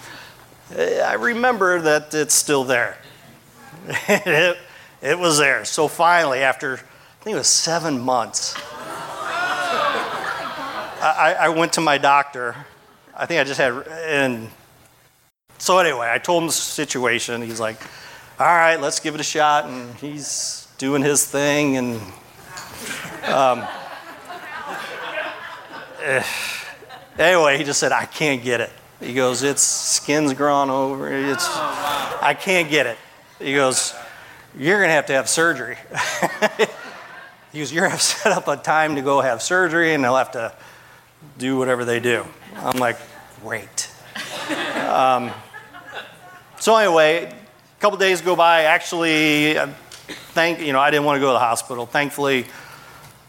I 0.78 1.14
remember 1.14 1.82
that 1.82 2.14
it's 2.14 2.34
still 2.34 2.64
there. 2.64 2.98
it, 3.88 4.58
it 5.02 5.20
was 5.20 5.38
there. 5.38 5.66
So 5.66 5.88
finally, 5.88 6.40
after 6.40 6.74
I 6.76 7.24
think 7.24 7.36
it 7.36 7.38
was 7.38 7.48
seven 7.48 8.00
months, 8.00 8.56
I, 11.04 11.36
I 11.40 11.50
went 11.50 11.74
to 11.74 11.82
my 11.82 11.98
doctor. 11.98 12.56
I 13.16 13.26
think 13.26 13.42
I 13.42 13.44
just 13.44 13.60
had, 13.60 13.74
and 14.06 14.50
so 15.58 15.80
anyway, 15.80 16.10
I 16.12 16.20
told 16.20 16.44
him 16.44 16.48
the 16.48 16.54
situation. 16.54 17.42
He's 17.42 17.60
like, 17.60 17.82
all 18.40 18.46
right, 18.46 18.80
let's 18.80 19.00
give 19.00 19.16
it 19.16 19.22
a 19.22 19.24
shot. 19.26 19.66
And 19.66 19.94
he's 19.96 20.68
doing 20.82 21.04
his 21.04 21.24
thing. 21.24 21.78
And 21.78 22.02
um, 23.28 23.64
anyway, 27.20 27.60
he 27.60 27.64
just 27.64 27.80
said, 27.80 27.92
I 27.92 28.06
can't 28.06 28.44
get 28.44 28.62
it. 28.62 28.72
He 29.00 29.14
goes, 29.14 29.44
It's 29.44 29.62
skin's 29.62 30.34
grown 30.34 30.72
over. 30.72 31.08
It's. 31.08 31.48
I 31.48 32.36
can't 32.40 32.68
get 32.68 32.88
it. 32.88 32.98
He 33.38 33.54
goes, 33.54 33.94
You're 34.58 34.80
going 34.80 34.90
to 34.90 34.94
have 34.94 35.06
to 35.06 35.14
have 35.14 35.30
surgery. 35.30 35.78
he 37.52 37.60
goes, 37.60 37.72
You're 37.72 37.82
going 37.82 37.92
to 37.92 37.98
have 37.98 38.00
to 38.00 38.06
set 38.06 38.32
up 38.32 38.48
a 38.48 38.58
time 38.58 38.96
to 38.96 39.04
go 39.04 39.22
have 39.22 39.44
surgery, 39.44 39.94
and 39.94 40.04
they'll 40.04 40.16
have 40.16 40.32
to 40.32 40.52
do 41.38 41.58
whatever 41.58 41.86
they 41.86 42.00
do. 42.00 42.26
I'm 42.56 42.80
like, 42.80 42.98
Great. 43.44 43.88
Um, 44.88 45.30
so, 46.60 46.76
anyway, 46.76 47.26
a 47.26 47.82
couple 47.82 48.00
days 48.00 48.22
go 48.22 48.36
by. 48.36 48.64
Actually, 48.64 49.60
thank 50.34 50.62
you 50.62 50.74
know, 50.74 50.80
I 50.80 50.92
didn't 50.92 51.06
want 51.06 51.18
to 51.18 51.20
go 51.22 51.28
to 51.28 51.34
the 51.34 51.40
hospital. 51.40 51.86
Thankfully, 51.86 52.46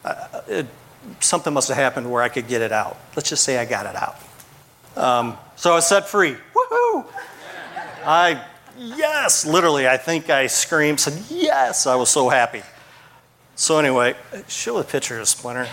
uh, 0.04 0.40
it, 0.48 0.66
something 1.20 1.52
must 1.52 1.68
have 1.68 1.76
happened 1.76 2.10
where 2.10 2.22
I 2.22 2.28
could 2.28 2.48
get 2.48 2.62
it 2.62 2.72
out. 2.72 2.98
Let's 3.16 3.28
just 3.28 3.42
say 3.42 3.58
I 3.58 3.64
got 3.64 3.86
it 3.86 3.96
out. 3.96 4.16
Um, 4.96 5.38
so 5.56 5.72
I 5.72 5.74
was 5.76 5.86
set 5.86 6.08
free. 6.08 6.36
Woohoo! 6.54 7.06
I, 8.04 8.44
yes, 8.76 9.46
literally, 9.46 9.88
I 9.88 9.96
think 9.96 10.28
I 10.28 10.46
screamed, 10.48 11.00
said, 11.00 11.22
yes, 11.30 11.86
I 11.86 11.94
was 11.94 12.10
so 12.10 12.28
happy. 12.28 12.62
So, 13.54 13.78
anyway, 13.78 14.14
show 14.48 14.78
a 14.78 14.84
picture 14.84 15.20
of 15.20 15.28
Splinter. 15.28 15.68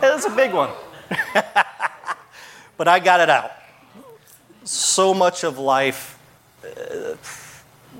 That's 0.00 0.24
a 0.24 0.30
big 0.30 0.52
one. 0.52 0.70
but 2.76 2.88
I 2.88 2.98
got 2.98 3.20
it 3.20 3.28
out. 3.28 3.52
So 4.64 5.12
much 5.12 5.44
of 5.44 5.58
life, 5.58 6.18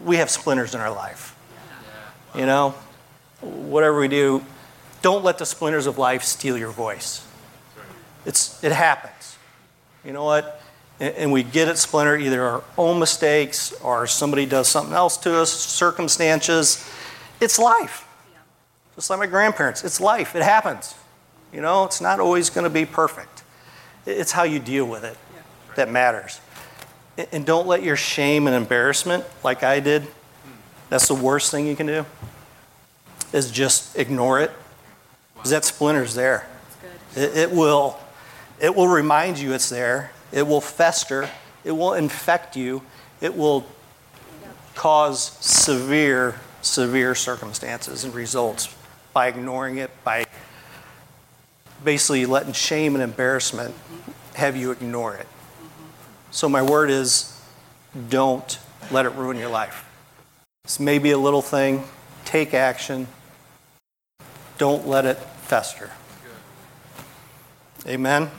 we 0.04 0.16
have 0.16 0.30
splinters 0.30 0.74
in 0.74 0.80
our 0.80 0.92
life. 0.92 1.36
You 2.34 2.46
know, 2.46 2.74
whatever 3.40 3.98
we 3.98 4.08
do, 4.08 4.44
don't 5.02 5.24
let 5.24 5.38
the 5.38 5.46
splinters 5.46 5.86
of 5.86 5.98
life 5.98 6.22
steal 6.22 6.56
your 6.56 6.70
voice. 6.70 7.26
It's, 8.24 8.62
it 8.62 8.72
happens. 8.72 9.36
You 10.04 10.12
know 10.12 10.24
what? 10.24 10.62
And, 11.00 11.32
we 11.32 11.42
get 11.42 11.66
it 11.68 11.78
splinter 11.78 12.14
either 12.16 12.42
our 12.42 12.64
own 12.76 12.98
mistakes 12.98 13.72
or 13.82 14.06
somebody 14.06 14.44
does 14.44 14.68
something 14.68 14.94
else 14.94 15.16
to 15.18 15.38
us, 15.38 15.50
circumstances. 15.50 16.86
It's 17.40 17.58
life. 17.58 18.06
Just 18.96 19.08
like 19.08 19.18
my 19.18 19.26
grandparents, 19.26 19.82
it's 19.82 19.98
life. 19.98 20.36
It 20.36 20.42
happens. 20.42 20.94
You 21.54 21.62
know, 21.62 21.84
it's 21.84 22.02
not 22.02 22.20
always 22.20 22.50
going 22.50 22.64
to 22.64 22.70
be 22.70 22.84
perfect. 22.84 23.42
It's 24.04 24.32
how 24.32 24.42
you 24.42 24.58
deal 24.58 24.84
with 24.84 25.04
it 25.04 25.16
that 25.76 25.90
matters. 25.90 26.40
And 27.32 27.44
don't 27.44 27.66
let 27.66 27.82
your 27.82 27.96
shame 27.96 28.46
and 28.46 28.56
embarrassment, 28.56 29.24
like 29.44 29.62
I 29.62 29.80
did, 29.80 30.06
that's 30.88 31.06
the 31.08 31.14
worst 31.14 31.50
thing 31.50 31.66
you 31.66 31.76
can 31.76 31.86
do, 31.86 32.06
is 33.32 33.50
just 33.50 33.96
ignore 33.96 34.40
it. 34.40 34.50
Because 35.34 35.50
that 35.50 35.64
splinter's 35.64 36.14
there. 36.14 36.46
It, 37.16 37.36
it, 37.36 37.50
will 37.50 37.98
it 38.60 38.74
will 38.74 38.88
remind 38.88 39.38
you 39.38 39.54
it's 39.54 39.70
there. 39.70 40.12
It 40.32 40.46
will 40.46 40.60
fester. 40.60 41.30
It 41.64 41.72
will 41.72 41.94
infect 41.94 42.56
you. 42.56 42.82
It 43.20 43.36
will 43.36 43.66
cause 44.74 45.32
severe, 45.40 46.36
severe 46.62 47.14
circumstances 47.14 48.04
and 48.04 48.14
results 48.14 48.74
by 49.12 49.28
ignoring 49.28 49.78
it, 49.78 49.90
by 50.04 50.24
basically 51.84 52.26
letting 52.26 52.52
shame 52.52 52.94
and 52.94 53.02
embarrassment 53.02 53.74
have 54.34 54.56
you 54.56 54.70
ignore 54.70 55.16
it. 55.16 55.26
So, 56.30 56.48
my 56.48 56.62
word 56.62 56.90
is 56.90 57.36
don't 58.08 58.58
let 58.90 59.06
it 59.06 59.10
ruin 59.10 59.36
your 59.36 59.50
life. 59.50 59.84
This 60.64 60.78
may 60.78 60.98
be 60.98 61.10
a 61.10 61.18
little 61.18 61.42
thing. 61.42 61.84
Take 62.24 62.54
action. 62.54 63.08
Don't 64.58 64.86
let 64.86 65.04
it 65.04 65.16
fester. 65.16 65.90
Amen. 67.86 68.30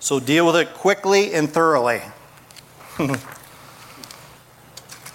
So 0.00 0.20
deal 0.20 0.44
with 0.44 0.56
it 0.56 0.74
quickly 0.74 1.32
and 1.32 1.48
thoroughly. 1.48 2.02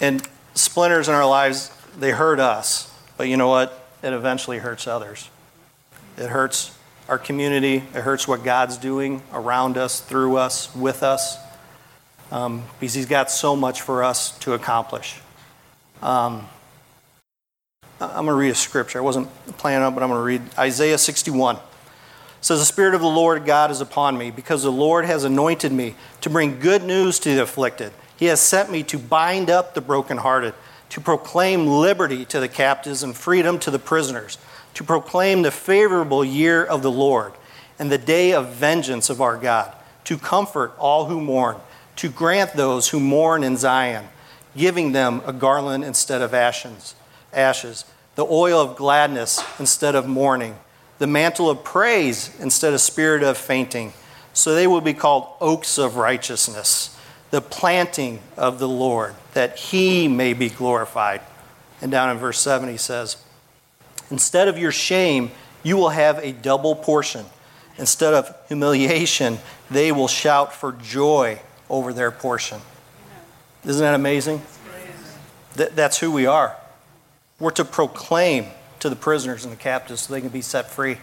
and 0.00 0.28
splinters 0.54 1.06
in 1.08 1.14
our 1.14 1.28
lives, 1.28 1.70
they 1.96 2.10
hurt 2.10 2.40
us. 2.40 2.92
But 3.16 3.28
you 3.28 3.36
know 3.36 3.46
what? 3.46 3.86
It 4.02 4.12
eventually 4.12 4.58
hurts 4.58 4.88
others. 4.88 5.30
It 6.16 6.30
hurts 6.30 6.76
our 7.10 7.18
community. 7.18 7.76
It 7.76 8.00
hurts 8.00 8.26
what 8.26 8.42
God's 8.42 8.78
doing 8.78 9.22
around 9.32 9.76
us, 9.76 10.00
through 10.00 10.36
us, 10.36 10.74
with 10.74 11.02
us. 11.02 11.36
Um, 12.32 12.62
because 12.78 12.94
He's 12.94 13.06
got 13.06 13.30
so 13.30 13.54
much 13.54 13.82
for 13.82 14.02
us 14.02 14.38
to 14.38 14.54
accomplish. 14.54 15.20
Um, 16.00 16.48
I'm 18.00 18.24
going 18.24 18.28
to 18.28 18.34
read 18.34 18.50
a 18.50 18.54
scripture. 18.54 18.98
I 18.98 19.02
wasn't 19.02 19.28
planning 19.58 19.84
on, 19.84 19.92
but 19.92 20.02
I'm 20.02 20.08
going 20.08 20.20
to 20.20 20.24
read 20.24 20.40
Isaiah 20.58 20.96
61 20.96 21.58
says, 22.40 22.58
The 22.58 22.64
Spirit 22.64 22.94
of 22.94 23.00
the 23.00 23.08
Lord 23.08 23.44
God 23.44 23.70
is 23.70 23.80
upon 23.80 24.16
me, 24.16 24.30
because 24.30 24.62
the 24.62 24.72
Lord 24.72 25.04
has 25.04 25.24
anointed 25.24 25.72
me 25.72 25.94
to 26.22 26.30
bring 26.30 26.58
good 26.58 26.82
news 26.82 27.18
to 27.20 27.34
the 27.34 27.42
afflicted. 27.42 27.92
He 28.16 28.26
has 28.26 28.40
sent 28.40 28.70
me 28.70 28.82
to 28.84 28.98
bind 28.98 29.50
up 29.50 29.74
the 29.74 29.80
brokenhearted, 29.80 30.54
to 30.90 31.00
proclaim 31.00 31.66
liberty 31.66 32.24
to 32.26 32.40
the 32.40 32.48
captives 32.48 33.02
and 33.02 33.16
freedom 33.16 33.58
to 33.60 33.70
the 33.70 33.78
prisoners, 33.78 34.38
to 34.74 34.84
proclaim 34.84 35.42
the 35.42 35.50
favorable 35.50 36.24
year 36.24 36.64
of 36.64 36.82
the 36.82 36.90
Lord 36.90 37.32
and 37.78 37.90
the 37.90 37.98
day 37.98 38.32
of 38.32 38.52
vengeance 38.52 39.10
of 39.10 39.20
our 39.20 39.36
God, 39.36 39.74
to 40.04 40.18
comfort 40.18 40.72
all 40.78 41.06
who 41.06 41.20
mourn, 41.20 41.56
to 41.96 42.08
grant 42.08 42.54
those 42.54 42.88
who 42.88 43.00
mourn 43.00 43.42
in 43.42 43.56
Zion, 43.56 44.06
giving 44.56 44.92
them 44.92 45.22
a 45.26 45.32
garland 45.32 45.84
instead 45.84 46.22
of 46.22 46.34
ashes, 46.34 46.94
ashes, 47.32 47.84
the 48.14 48.26
oil 48.26 48.60
of 48.60 48.76
gladness 48.76 49.42
instead 49.58 49.94
of 49.94 50.06
mourning 50.06 50.56
the 51.00 51.06
mantle 51.06 51.48
of 51.48 51.64
praise 51.64 52.30
instead 52.40 52.74
of 52.74 52.80
spirit 52.80 53.22
of 53.22 53.36
fainting. 53.36 53.92
So 54.34 54.54
they 54.54 54.66
will 54.66 54.82
be 54.82 54.92
called 54.92 55.28
oaks 55.40 55.78
of 55.78 55.96
righteousness, 55.96 56.96
the 57.30 57.40
planting 57.40 58.20
of 58.36 58.58
the 58.58 58.68
Lord, 58.68 59.14
that 59.32 59.56
he 59.56 60.08
may 60.08 60.34
be 60.34 60.50
glorified. 60.50 61.22
And 61.80 61.90
down 61.90 62.10
in 62.10 62.18
verse 62.18 62.38
7, 62.38 62.68
he 62.68 62.76
says, 62.76 63.16
Instead 64.10 64.48
of 64.48 64.58
your 64.58 64.72
shame, 64.72 65.30
you 65.62 65.76
will 65.76 65.90
have 65.90 66.18
a 66.18 66.32
double 66.32 66.74
portion. 66.74 67.24
Instead 67.78 68.14
of 68.14 68.34
humiliation, 68.48 69.38
they 69.70 69.92
will 69.92 70.08
shout 70.08 70.52
for 70.52 70.72
joy 70.72 71.40
over 71.68 71.92
their 71.92 72.10
portion. 72.10 72.60
Isn't 73.64 73.82
that 73.82 73.94
amazing? 73.94 74.42
that's 75.54 75.98
who 75.98 76.10
we 76.10 76.26
are. 76.26 76.56
We're 77.38 77.50
to 77.52 77.64
proclaim 77.64 78.46
to 78.78 78.88
the 78.88 78.96
prisoners 78.96 79.44
and 79.44 79.52
the 79.52 79.56
captives 79.56 80.02
so 80.02 80.14
they 80.14 80.20
can 80.20 80.30
be 80.30 80.40
set 80.40 80.70
free. 80.70 80.98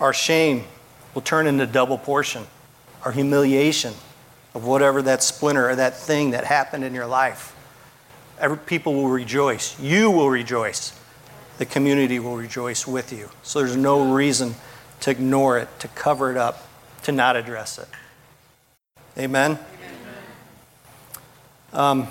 Our 0.00 0.12
shame 0.12 0.64
will 1.14 1.22
turn 1.22 1.46
into 1.46 1.66
double 1.66 1.98
portion. 1.98 2.46
Our 3.04 3.12
humiliation 3.12 3.94
of 4.54 4.64
whatever 4.64 5.02
that 5.02 5.22
splinter 5.22 5.70
or 5.70 5.76
that 5.76 5.96
thing 5.96 6.30
that 6.30 6.44
happened 6.44 6.84
in 6.84 6.94
your 6.94 7.06
life. 7.06 7.54
Every, 8.40 8.56
people 8.56 8.94
will 8.94 9.08
rejoice. 9.08 9.78
You 9.78 10.10
will 10.10 10.30
rejoice. 10.30 10.98
The 11.58 11.66
community 11.66 12.18
will 12.18 12.36
rejoice 12.36 12.86
with 12.86 13.12
you. 13.12 13.28
So 13.42 13.58
there's 13.58 13.76
no 13.76 14.12
reason 14.12 14.54
to 15.00 15.10
ignore 15.10 15.58
it, 15.58 15.68
to 15.80 15.88
cover 15.88 16.30
it 16.30 16.38
up, 16.38 16.66
to 17.02 17.12
not 17.12 17.36
address 17.36 17.78
it. 17.78 17.88
Amen? 19.18 19.58
Um, 21.72 22.08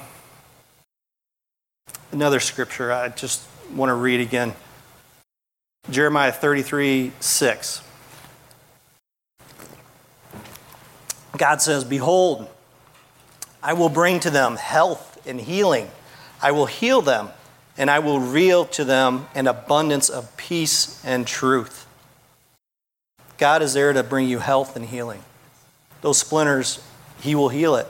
another 2.12 2.40
scripture 2.40 2.94
I 2.94 3.10
just 3.10 3.46
want 3.74 3.90
to 3.90 3.96
read 3.96 4.22
again 4.22 4.54
Jeremiah 5.90 6.32
33 6.32 7.12
6. 7.20 7.82
God 11.38 11.62
says, 11.62 11.84
Behold, 11.84 12.48
I 13.64 13.74
will 13.74 13.90
bring 13.90 14.20
to 14.22 14.30
them 14.30 14.56
health 14.56 15.26
and 15.26 15.40
healing. 15.40 15.90
I 16.42 16.52
will 16.52 16.66
heal 16.66 17.02
them, 17.02 17.30
and 17.78 17.90
I 17.90 18.00
will 18.00 18.20
reveal 18.20 18.66
to 18.66 18.84
them 18.84 19.28
an 19.36 19.48
abundance 19.48 20.10
of 20.10 20.36
peace 20.38 21.04
and 21.06 21.28
truth. 21.28 21.86
God 23.38 23.62
is 23.62 23.74
there 23.74 23.94
to 23.94 24.04
bring 24.04 24.28
you 24.28 24.40
health 24.40 24.76
and 24.76 24.86
healing. 24.86 25.24
Those 26.02 26.18
splinters, 26.18 26.84
He 27.22 27.36
will 27.36 27.50
heal 27.50 27.76
it. 27.76 27.88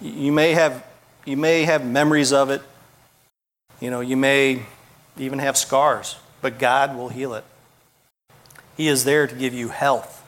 You 0.00 0.32
may 0.32 0.52
have, 0.52 0.84
you 1.24 1.36
may 1.36 1.64
have 1.64 1.84
memories 1.84 2.32
of 2.32 2.50
it. 2.50 2.62
You 3.80 3.90
know, 3.90 4.00
you 4.00 4.16
may 4.16 4.64
even 5.16 5.38
have 5.38 5.56
scars, 5.56 6.16
but 6.40 6.58
God 6.58 6.96
will 6.96 7.08
heal 7.08 7.34
it. 7.34 7.44
He 8.76 8.88
is 8.88 9.04
there 9.04 9.26
to 9.26 9.34
give 9.34 9.54
you 9.54 9.68
health 9.68 10.24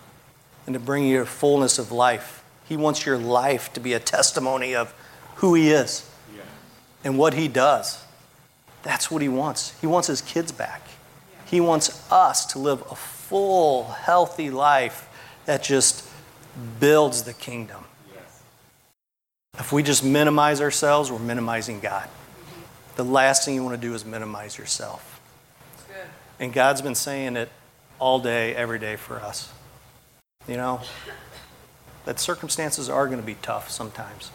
and 0.66 0.74
to 0.74 0.80
bring 0.80 1.04
you 1.04 1.24
fullness 1.24 1.78
of 1.78 1.92
life. 1.92 2.42
He 2.68 2.76
wants 2.76 3.06
your 3.06 3.18
life 3.18 3.72
to 3.74 3.80
be 3.80 3.92
a 3.92 4.00
testimony 4.00 4.74
of 4.74 4.92
who 5.36 5.54
He 5.54 5.70
is. 5.70 6.09
And 7.04 7.18
what 7.18 7.34
He 7.34 7.48
does. 7.48 8.04
That's 8.82 9.10
what 9.10 9.22
He 9.22 9.28
wants. 9.28 9.78
He 9.80 9.86
wants 9.86 10.08
His 10.08 10.20
kids 10.22 10.52
back. 10.52 10.82
He 11.46 11.60
wants 11.60 12.10
us 12.12 12.46
to 12.46 12.58
live 12.58 12.82
a 12.90 12.94
full, 12.94 13.84
healthy 13.84 14.50
life 14.50 15.08
that 15.46 15.62
just 15.62 16.08
builds 16.78 17.24
the 17.24 17.32
kingdom. 17.32 17.84
If 19.58 19.72
we 19.72 19.82
just 19.82 20.04
minimize 20.04 20.60
ourselves, 20.60 21.10
we're 21.10 21.18
minimizing 21.18 21.80
God. 21.80 22.08
The 22.96 23.04
last 23.04 23.44
thing 23.44 23.54
you 23.54 23.64
want 23.64 23.80
to 23.80 23.86
do 23.86 23.94
is 23.94 24.04
minimize 24.04 24.56
yourself. 24.56 25.20
And 26.38 26.52
God's 26.52 26.82
been 26.82 26.94
saying 26.94 27.36
it 27.36 27.50
all 27.98 28.18
day, 28.18 28.54
every 28.54 28.78
day 28.78 28.96
for 28.96 29.16
us. 29.20 29.52
You 30.48 30.56
know, 30.56 30.80
that 32.04 32.18
circumstances 32.18 32.88
are 32.88 33.06
going 33.06 33.20
to 33.20 33.26
be 33.26 33.36
tough 33.42 33.70
sometimes. 33.70 34.30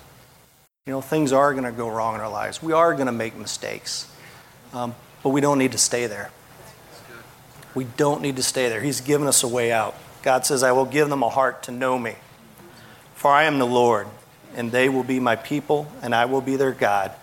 You 0.88 0.94
know, 0.94 1.02
things 1.02 1.34
are 1.34 1.52
going 1.54 1.64
to 1.64 1.72
go 1.72 1.90
wrong 1.90 2.14
in 2.14 2.22
our 2.22 2.30
lives. 2.30 2.62
We 2.62 2.72
are 2.72 2.94
going 2.94 3.08
to 3.08 3.12
make 3.12 3.36
mistakes. 3.36 4.08
Um, 4.72 4.94
but 5.24 5.30
we 5.30 5.42
don't 5.42 5.58
need 5.58 5.72
to 5.72 5.80
stay 5.80 6.06
there. 6.06 6.30
We 7.74 7.86
don't 7.86 8.22
need 8.22 8.36
to 8.36 8.44
stay 8.44 8.70
there. 8.70 8.82
He's 8.82 9.02
given 9.02 9.26
us 9.26 9.42
a 9.42 9.48
way 9.48 9.72
out. 9.72 9.96
God 10.22 10.46
says, 10.46 10.62
I 10.62 10.74
will 10.74 10.86
give 10.86 11.10
them 11.10 11.24
a 11.24 11.30
heart 11.30 11.64
to 11.64 11.72
know 11.72 11.98
me. 11.98 12.18
For 13.16 13.32
I 13.32 13.46
am 13.46 13.58
the 13.58 13.66
Lord, 13.66 14.06
and 14.56 14.72
they 14.72 14.88
will 14.88 15.04
be 15.04 15.20
my 15.20 15.36
people, 15.36 15.92
and 16.04 16.14
I 16.14 16.26
will 16.26 16.40
be 16.40 16.56
their 16.56 16.72
God. 16.72 17.14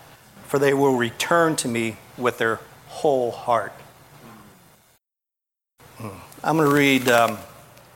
For 0.47 0.59
they 0.59 0.73
will 0.73 0.97
return 0.97 1.55
to 1.55 1.69
me 1.69 1.95
with 2.17 2.39
their 2.39 2.59
whole 2.87 3.31
heart. 3.31 3.71
Hmm. 5.99 6.09
I'm 6.43 6.57
going 6.57 6.69
to 6.69 6.75
read 6.75 7.07
um, 7.07 7.37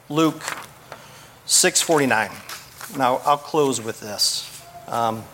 Luke 0.08 0.44
649. 1.46 2.32
Now, 2.98 3.18
I'll 3.26 3.36
close 3.36 3.82
with 3.82 4.00
this. 4.00 4.64
Um, 4.88 5.26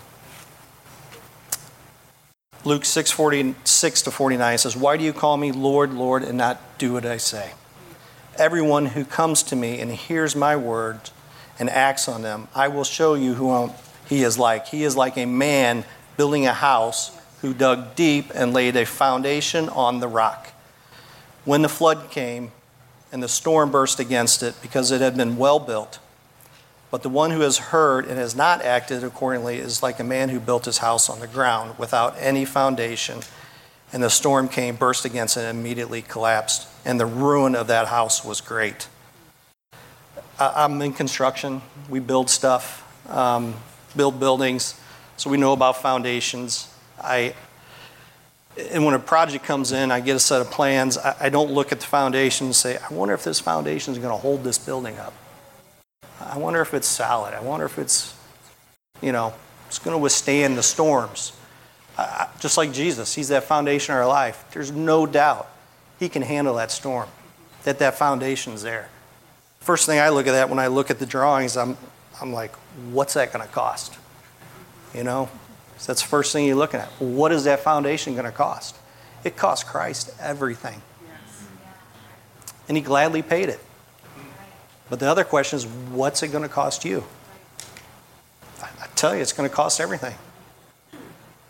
Luke 2.66 2.86
6, 2.86 3.12
46 3.12 4.02
to 4.04 4.12
49 4.12 4.58
says, 4.58 4.78
Why 4.78 4.96
do 4.96 5.04
you 5.04 5.12
call 5.12 5.36
me 5.36 5.52
Lord, 5.52 5.94
Lord, 5.94 6.24
and 6.24 6.38
not 6.38 6.62
do 6.78 6.94
what 6.94 7.06
I 7.06 7.18
say? 7.18 7.52
Everyone 8.38 8.86
who 8.88 9.04
comes 9.04 9.44
to 9.44 9.56
me 9.56 9.82
and 9.82 9.92
hears 9.92 10.34
my 10.34 10.56
words 10.56 11.12
and 11.60 11.70
acts 11.70 12.08
on 12.08 12.22
them, 12.22 12.48
I 12.56 12.70
will 12.70 12.86
show 12.86 13.16
you 13.16 13.34
who 13.34 13.70
he 14.08 14.24
is 14.24 14.40
like. 14.40 14.68
He 14.68 14.84
is 14.84 14.96
like 14.96 15.18
a 15.18 15.26
man 15.26 15.84
building 16.16 16.48
a 16.48 16.54
house 16.54 17.12
who 17.42 17.54
dug 17.54 17.96
deep 17.96 18.32
and 18.34 18.54
laid 18.54 18.78
a 18.78 18.86
foundation 18.86 19.68
on 19.68 20.00
the 20.00 20.08
rock. 20.08 20.54
When 21.44 21.64
the 21.64 21.70
flood 21.70 22.10
came 22.12 22.52
and 23.12 23.22
the 23.22 23.28
storm 23.28 23.72
burst 23.72 24.00
against 24.00 24.42
it 24.42 24.56
because 24.62 24.90
it 24.90 25.02
had 25.02 25.18
been 25.18 25.36
well 25.36 25.60
built, 25.60 26.00
but 26.94 27.02
the 27.02 27.10
one 27.10 27.32
who 27.32 27.40
has 27.40 27.58
heard 27.58 28.06
and 28.06 28.20
has 28.20 28.36
not 28.36 28.62
acted 28.62 29.04
accordingly 29.04 29.58
is 29.58 29.82
like 29.82 30.00
a 30.00 30.04
man 30.04 30.30
who 30.30 30.40
built 30.40 30.66
his 30.66 30.78
house 30.78 31.10
on 31.10 31.20
the 31.20 31.26
ground 31.26 31.74
without 31.80 32.16
any 32.20 32.46
foundation. 32.46 33.22
And 33.92 34.04
the 34.04 34.12
storm 34.12 34.48
came, 34.48 34.76
burst 34.76 35.04
against 35.04 35.36
it, 35.36 35.40
and 35.40 35.58
immediately 35.58 36.04
collapsed. 36.04 36.68
And 36.86 37.00
the 37.00 37.08
ruin 37.08 37.56
of 37.56 37.66
that 37.66 37.88
house 37.88 38.24
was 38.24 38.42
great. 38.42 38.88
I'm 40.40 40.80
in 40.84 40.94
construction. 40.94 41.64
We 41.90 42.00
build 42.00 42.30
stuff, 42.30 42.88
um, 43.10 43.56
build 43.96 44.20
buildings, 44.20 44.80
so 45.18 45.32
we 45.32 45.38
know 45.38 45.54
about 45.54 45.82
foundations. 45.82 46.72
I, 47.02 47.34
and 48.70 48.86
when 48.86 48.94
a 48.94 49.00
project 49.00 49.44
comes 49.46 49.72
in, 49.72 49.90
I 49.90 50.00
get 50.00 50.16
a 50.16 50.20
set 50.20 50.42
of 50.42 50.52
plans. 50.52 51.00
I, 51.00 51.16
I 51.22 51.30
don't 51.30 51.50
look 51.50 51.72
at 51.72 51.80
the 51.80 51.88
foundation 51.88 52.46
and 52.46 52.56
say, 52.56 52.78
I 52.78 52.94
wonder 52.94 53.16
if 53.16 53.24
this 53.24 53.40
foundation 53.40 53.94
is 53.94 53.98
going 53.98 54.12
to 54.12 54.22
hold 54.22 54.44
this 54.44 54.60
building 54.60 55.00
up. 55.00 55.16
I 56.34 56.38
wonder 56.38 56.62
if 56.62 56.74
it's 56.74 56.88
solid. 56.88 57.36
I 57.36 57.42
wonder 57.42 57.68
if 57.68 57.78
it's, 57.78 58.18
you 59.04 59.12
know, 59.12 59.36
it's 59.68 59.78
going 59.78 59.94
to 59.94 60.00
withstand 60.00 60.58
the 60.58 60.64
storms. 60.64 61.32
Uh, 61.96 62.26
just 62.40 62.58
like 62.58 62.74
Jesus, 62.74 63.14
He's 63.14 63.28
that 63.28 63.44
foundation 63.44 63.94
of 63.94 64.00
our 64.00 64.08
life. 64.08 64.44
There's 64.52 64.72
no 64.72 65.06
doubt 65.06 65.48
He 66.00 66.10
can 66.10 66.24
handle 66.24 66.56
that 66.56 66.72
storm, 66.72 67.08
that 67.66 67.78
that 67.78 68.00
foundation's 68.00 68.64
there. 68.64 68.90
First 69.60 69.86
thing 69.86 70.00
I 70.00 70.10
look 70.10 70.26
at 70.26 70.32
that 70.32 70.50
when 70.50 70.58
I 70.58 70.68
look 70.68 70.90
at 70.90 70.98
the 70.98 71.06
drawings, 71.06 71.56
I'm, 71.56 71.78
I'm 72.20 72.34
like, 72.34 72.56
what's 72.90 73.14
that 73.14 73.32
going 73.32 73.46
to 73.46 73.54
cost? 73.54 73.96
You 74.96 75.04
know, 75.04 75.30
so 75.78 75.92
that's 75.92 76.02
the 76.02 76.08
first 76.08 76.34
thing 76.34 76.48
you're 76.48 76.56
looking 76.56 76.80
at. 76.80 76.88
What 76.98 77.32
is 77.32 77.44
that 77.44 77.60
foundation 77.60 78.14
going 78.14 78.26
to 78.26 78.32
cost? 78.32 78.76
It 79.24 79.38
cost 79.38 79.68
Christ 79.68 80.10
everything. 80.20 80.82
And 82.68 82.76
He 82.76 82.82
gladly 82.82 83.22
paid 83.22 83.50
it. 83.50 83.60
But 84.94 85.00
the 85.00 85.10
other 85.10 85.24
question 85.24 85.58
is, 85.58 85.66
what's 85.66 86.22
it 86.22 86.28
going 86.28 86.44
to 86.44 86.48
cost 86.48 86.86
you? 86.86 87.04
I, 88.62 88.86
tell 88.94 89.16
you, 89.16 89.24
it's 89.24 89.34
going 89.34 89.50
to 89.50 89.56
cost 89.56 89.80
everything. 89.80 90.14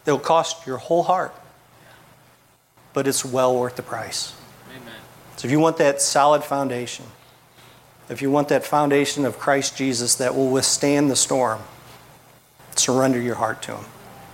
It'll 0.06 0.18
cost 0.18 0.66
your 0.66 0.78
whole 0.78 1.04
heart, 1.04 1.36
but 2.94 3.06
it's 3.06 3.26
well 3.26 3.54
worth 3.54 3.76
the 3.76 3.82
price. 3.82 4.34
Amen. 4.74 4.94
So 5.36 5.46
if 5.46 5.52
you 5.52 5.60
want 5.60 5.76
that 5.76 6.02
solid 6.02 6.46
foundation, 6.46 7.04
if 8.08 8.22
you 8.22 8.32
want 8.32 8.48
that 8.48 8.64
foundation 8.64 9.26
of 9.26 9.38
Christ 9.38 9.76
Jesus 9.76 10.16
that 10.16 10.34
will 10.36 10.50
withstand 10.50 11.12
the 11.12 11.18
storm, 11.18 11.60
surrender 12.78 13.20
your 13.20 13.36
heart 13.36 13.62
to 13.64 13.76
Him. 13.76 13.86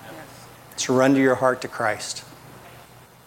Yes. 0.06 0.84
Surrender 0.84 1.20
your 1.20 1.34
heart 1.34 1.62
to 1.62 1.68
Christ. 1.68 2.24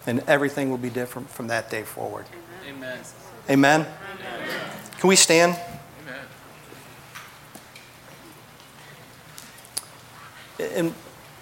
And 0.07 0.23
everything 0.27 0.69
will 0.69 0.77
be 0.77 0.89
different 0.89 1.29
from 1.29 1.47
that 1.47 1.69
day 1.69 1.83
forward. 1.83 2.25
Amen. 2.69 2.99
Amen. 3.49 3.81
Amen. 3.81 4.49
Can 4.97 5.09
we 5.09 5.17
stand? 5.17 5.59
And 10.59 10.93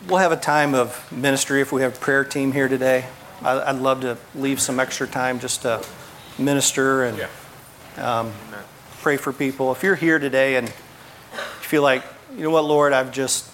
we'll 0.07 0.19
have 0.19 0.31
a 0.31 0.37
time 0.37 0.73
of 0.73 1.11
ministry 1.11 1.61
if 1.61 1.71
we 1.71 1.81
have 1.81 1.95
a 1.95 1.99
prayer 1.99 2.23
team 2.23 2.51
here 2.51 2.67
today. 2.67 3.05
I'd 3.43 3.77
love 3.77 4.01
to 4.01 4.17
leave 4.35 4.61
some 4.61 4.79
extra 4.79 5.07
time 5.07 5.39
just 5.39 5.63
to 5.63 5.83
minister 6.37 7.03
and 7.03 7.27
um, 7.97 8.31
pray 9.01 9.17
for 9.17 9.33
people. 9.33 9.71
If 9.71 9.83
you're 9.83 9.95
here 9.95 10.19
today 10.19 10.55
and 10.55 10.67
you 10.67 10.73
feel 11.61 11.81
like, 11.81 12.03
you 12.35 12.43
know 12.43 12.51
what, 12.51 12.63
Lord, 12.63 12.93
I've 12.93 13.11
just, 13.11 13.49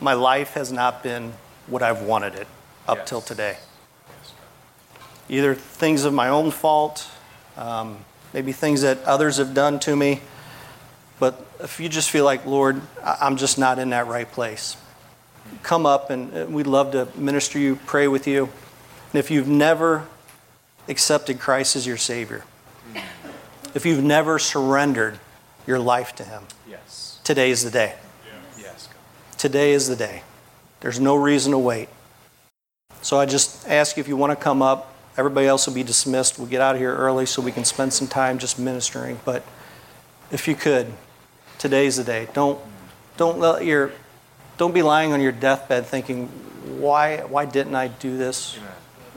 my 0.00 0.14
life 0.14 0.54
has 0.54 0.72
not 0.72 1.02
been 1.02 1.32
what 1.66 1.82
I've 1.82 2.02
wanted 2.02 2.34
it 2.34 2.46
up 2.88 2.98
yes. 2.98 3.08
till 3.08 3.20
today. 3.20 3.56
Either 5.28 5.54
things 5.54 6.04
of 6.04 6.14
my 6.14 6.28
own 6.28 6.50
fault, 6.50 7.08
um, 7.56 8.04
maybe 8.32 8.52
things 8.52 8.80
that 8.82 9.02
others 9.04 9.36
have 9.36 9.54
done 9.54 9.78
to 9.80 9.94
me. 9.94 10.20
But 11.18 11.44
if 11.60 11.78
you 11.78 11.88
just 11.88 12.10
feel 12.10 12.24
like, 12.24 12.46
Lord, 12.46 12.80
I'm 13.04 13.36
just 13.36 13.58
not 13.58 13.78
in 13.78 13.90
that 13.90 14.06
right 14.06 14.30
place, 14.30 14.76
come 15.62 15.86
up 15.86 16.10
and 16.10 16.36
uh, 16.36 16.46
we'd 16.46 16.66
love 16.66 16.92
to 16.92 17.08
minister 17.16 17.58
you, 17.58 17.76
pray 17.86 18.08
with 18.08 18.26
you. 18.26 18.44
And 19.12 19.18
if 19.18 19.30
you've 19.30 19.48
never 19.48 20.06
accepted 20.88 21.38
Christ 21.38 21.76
as 21.76 21.86
your 21.86 21.96
Savior, 21.96 22.44
if 23.74 23.86
you've 23.86 24.04
never 24.04 24.38
surrendered 24.38 25.18
your 25.66 25.78
life 25.78 26.14
to 26.16 26.24
Him, 26.24 26.42
yes. 26.68 27.20
today 27.24 27.50
is 27.50 27.62
the 27.62 27.70
day. 27.70 27.94
Yeah. 28.26 28.62
Yes. 28.62 28.88
Today 29.38 29.72
is 29.72 29.88
the 29.88 29.96
day. 29.96 30.22
There's 30.80 30.98
no 30.98 31.14
reason 31.14 31.52
to 31.52 31.58
wait. 31.58 31.88
So 33.02 33.18
I 33.18 33.26
just 33.26 33.68
ask 33.68 33.96
you 33.96 34.00
if 34.00 34.08
you 34.08 34.16
want 34.16 34.30
to 34.30 34.42
come 34.42 34.62
up. 34.62 34.94
Everybody 35.16 35.46
else 35.46 35.66
will 35.66 35.74
be 35.74 35.82
dismissed. 35.82 36.38
We'll 36.38 36.48
get 36.48 36.60
out 36.60 36.74
of 36.74 36.80
here 36.80 36.94
early 36.94 37.26
so 37.26 37.42
we 37.42 37.52
can 37.52 37.64
spend 37.64 37.92
some 37.92 38.08
time 38.08 38.38
just 38.38 38.58
ministering. 38.58 39.20
But 39.24 39.44
if 40.30 40.48
you 40.48 40.54
could, 40.54 40.92
today's 41.58 41.96
the 41.96 42.04
day. 42.04 42.28
Don't 42.32 42.58
Don't 43.16 43.38
let 43.38 43.64
your 43.64 43.92
don't 44.58 44.74
be 44.74 44.82
lying 44.82 45.12
on 45.12 45.20
your 45.20 45.32
deathbed 45.32 45.86
thinking, 45.86 46.26
why 46.78 47.18
why 47.18 47.44
didn't 47.44 47.74
I 47.74 47.88
do 47.88 48.16
this? 48.16 48.56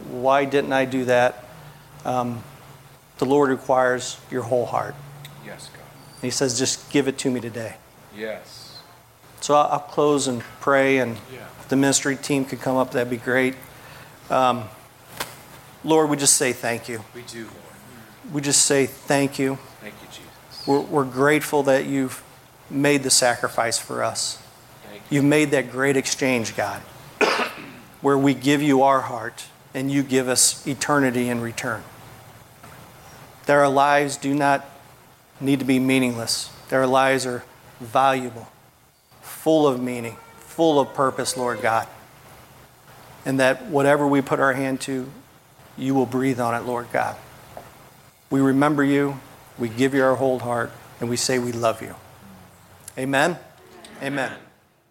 Why 0.09 0.45
didn't 0.45 0.73
I 0.73 0.85
do 0.85 1.05
that? 1.05 1.43
Um, 2.03 2.43
the 3.17 3.25
Lord 3.25 3.49
requires 3.49 4.17
your 4.29 4.43
whole 4.43 4.65
heart. 4.65 4.95
Yes, 5.45 5.69
God. 5.73 5.83
And 6.15 6.23
He 6.23 6.29
says, 6.29 6.57
just 6.59 6.89
give 6.91 7.07
it 7.07 7.17
to 7.19 7.31
me 7.31 7.39
today. 7.39 7.75
Yes. 8.15 8.81
So 9.41 9.55
I'll, 9.55 9.71
I'll 9.73 9.79
close 9.79 10.27
and 10.27 10.41
pray, 10.59 10.97
and 10.97 11.17
Yeah. 11.31 11.39
if 11.61 11.67
the 11.69 11.75
ministry 11.75 12.15
team 12.15 12.45
could 12.45 12.61
come 12.61 12.77
up, 12.77 12.91
that'd 12.91 13.09
be 13.09 13.17
great. 13.17 13.55
Um, 14.29 14.65
Lord, 15.83 16.09
we 16.09 16.17
just 16.17 16.35
say 16.35 16.51
thank 16.51 16.89
you. 16.89 17.03
We 17.13 17.21
do, 17.21 17.43
Lord. 17.43 18.33
We 18.33 18.41
just 18.41 18.65
say 18.65 18.87
thank 18.87 19.37
you. 19.37 19.59
Thank 19.81 19.93
you, 20.01 20.07
Jesus. 20.07 20.67
We're, 20.67 20.79
we're 20.79 21.03
grateful 21.05 21.61
that 21.63 21.85
you've 21.85 22.23
made 22.69 23.03
the 23.03 23.11
sacrifice 23.11 23.77
for 23.77 24.03
us. 24.03 24.41
You've 25.09 25.25
made 25.25 25.51
that 25.51 25.71
great 25.71 25.97
exchange, 25.97 26.55
God, 26.55 26.81
where 28.01 28.17
we 28.17 28.33
give 28.33 28.61
you 28.61 28.81
our 28.83 29.01
heart 29.01 29.45
and 29.73 29.91
you 29.91 30.03
give 30.03 30.27
us 30.27 30.65
eternity 30.65 31.29
in 31.29 31.41
return. 31.41 31.83
That 33.45 33.53
our 33.53 33.69
lives 33.69 34.17
do 34.17 34.33
not 34.33 34.65
need 35.39 35.59
to 35.59 35.65
be 35.65 35.79
meaningless, 35.79 36.49
that 36.69 36.77
our 36.77 36.87
lives 36.87 37.25
are 37.25 37.43
valuable, 37.79 38.47
full 39.21 39.67
of 39.67 39.81
meaning, 39.81 40.15
full 40.37 40.79
of 40.79 40.93
purpose, 40.93 41.37
Lord 41.37 41.61
God. 41.61 41.87
And 43.25 43.39
that 43.39 43.65
whatever 43.65 44.07
we 44.07 44.21
put 44.21 44.39
our 44.39 44.53
hand 44.53 44.81
to, 44.81 45.11
you 45.77 45.93
will 45.93 46.05
breathe 46.05 46.39
on 46.39 46.55
it, 46.55 46.65
Lord 46.65 46.87
God. 46.93 47.17
We 48.29 48.39
remember 48.39 48.83
you, 48.83 49.19
we 49.57 49.69
give 49.69 49.93
you 49.93 50.03
our 50.03 50.15
whole 50.15 50.39
heart, 50.39 50.71
and 50.99 51.09
we 51.09 51.17
say 51.17 51.37
we 51.37 51.51
love 51.51 51.81
you. 51.81 51.95
Amen. 52.97 53.37
Amen. 54.01 54.44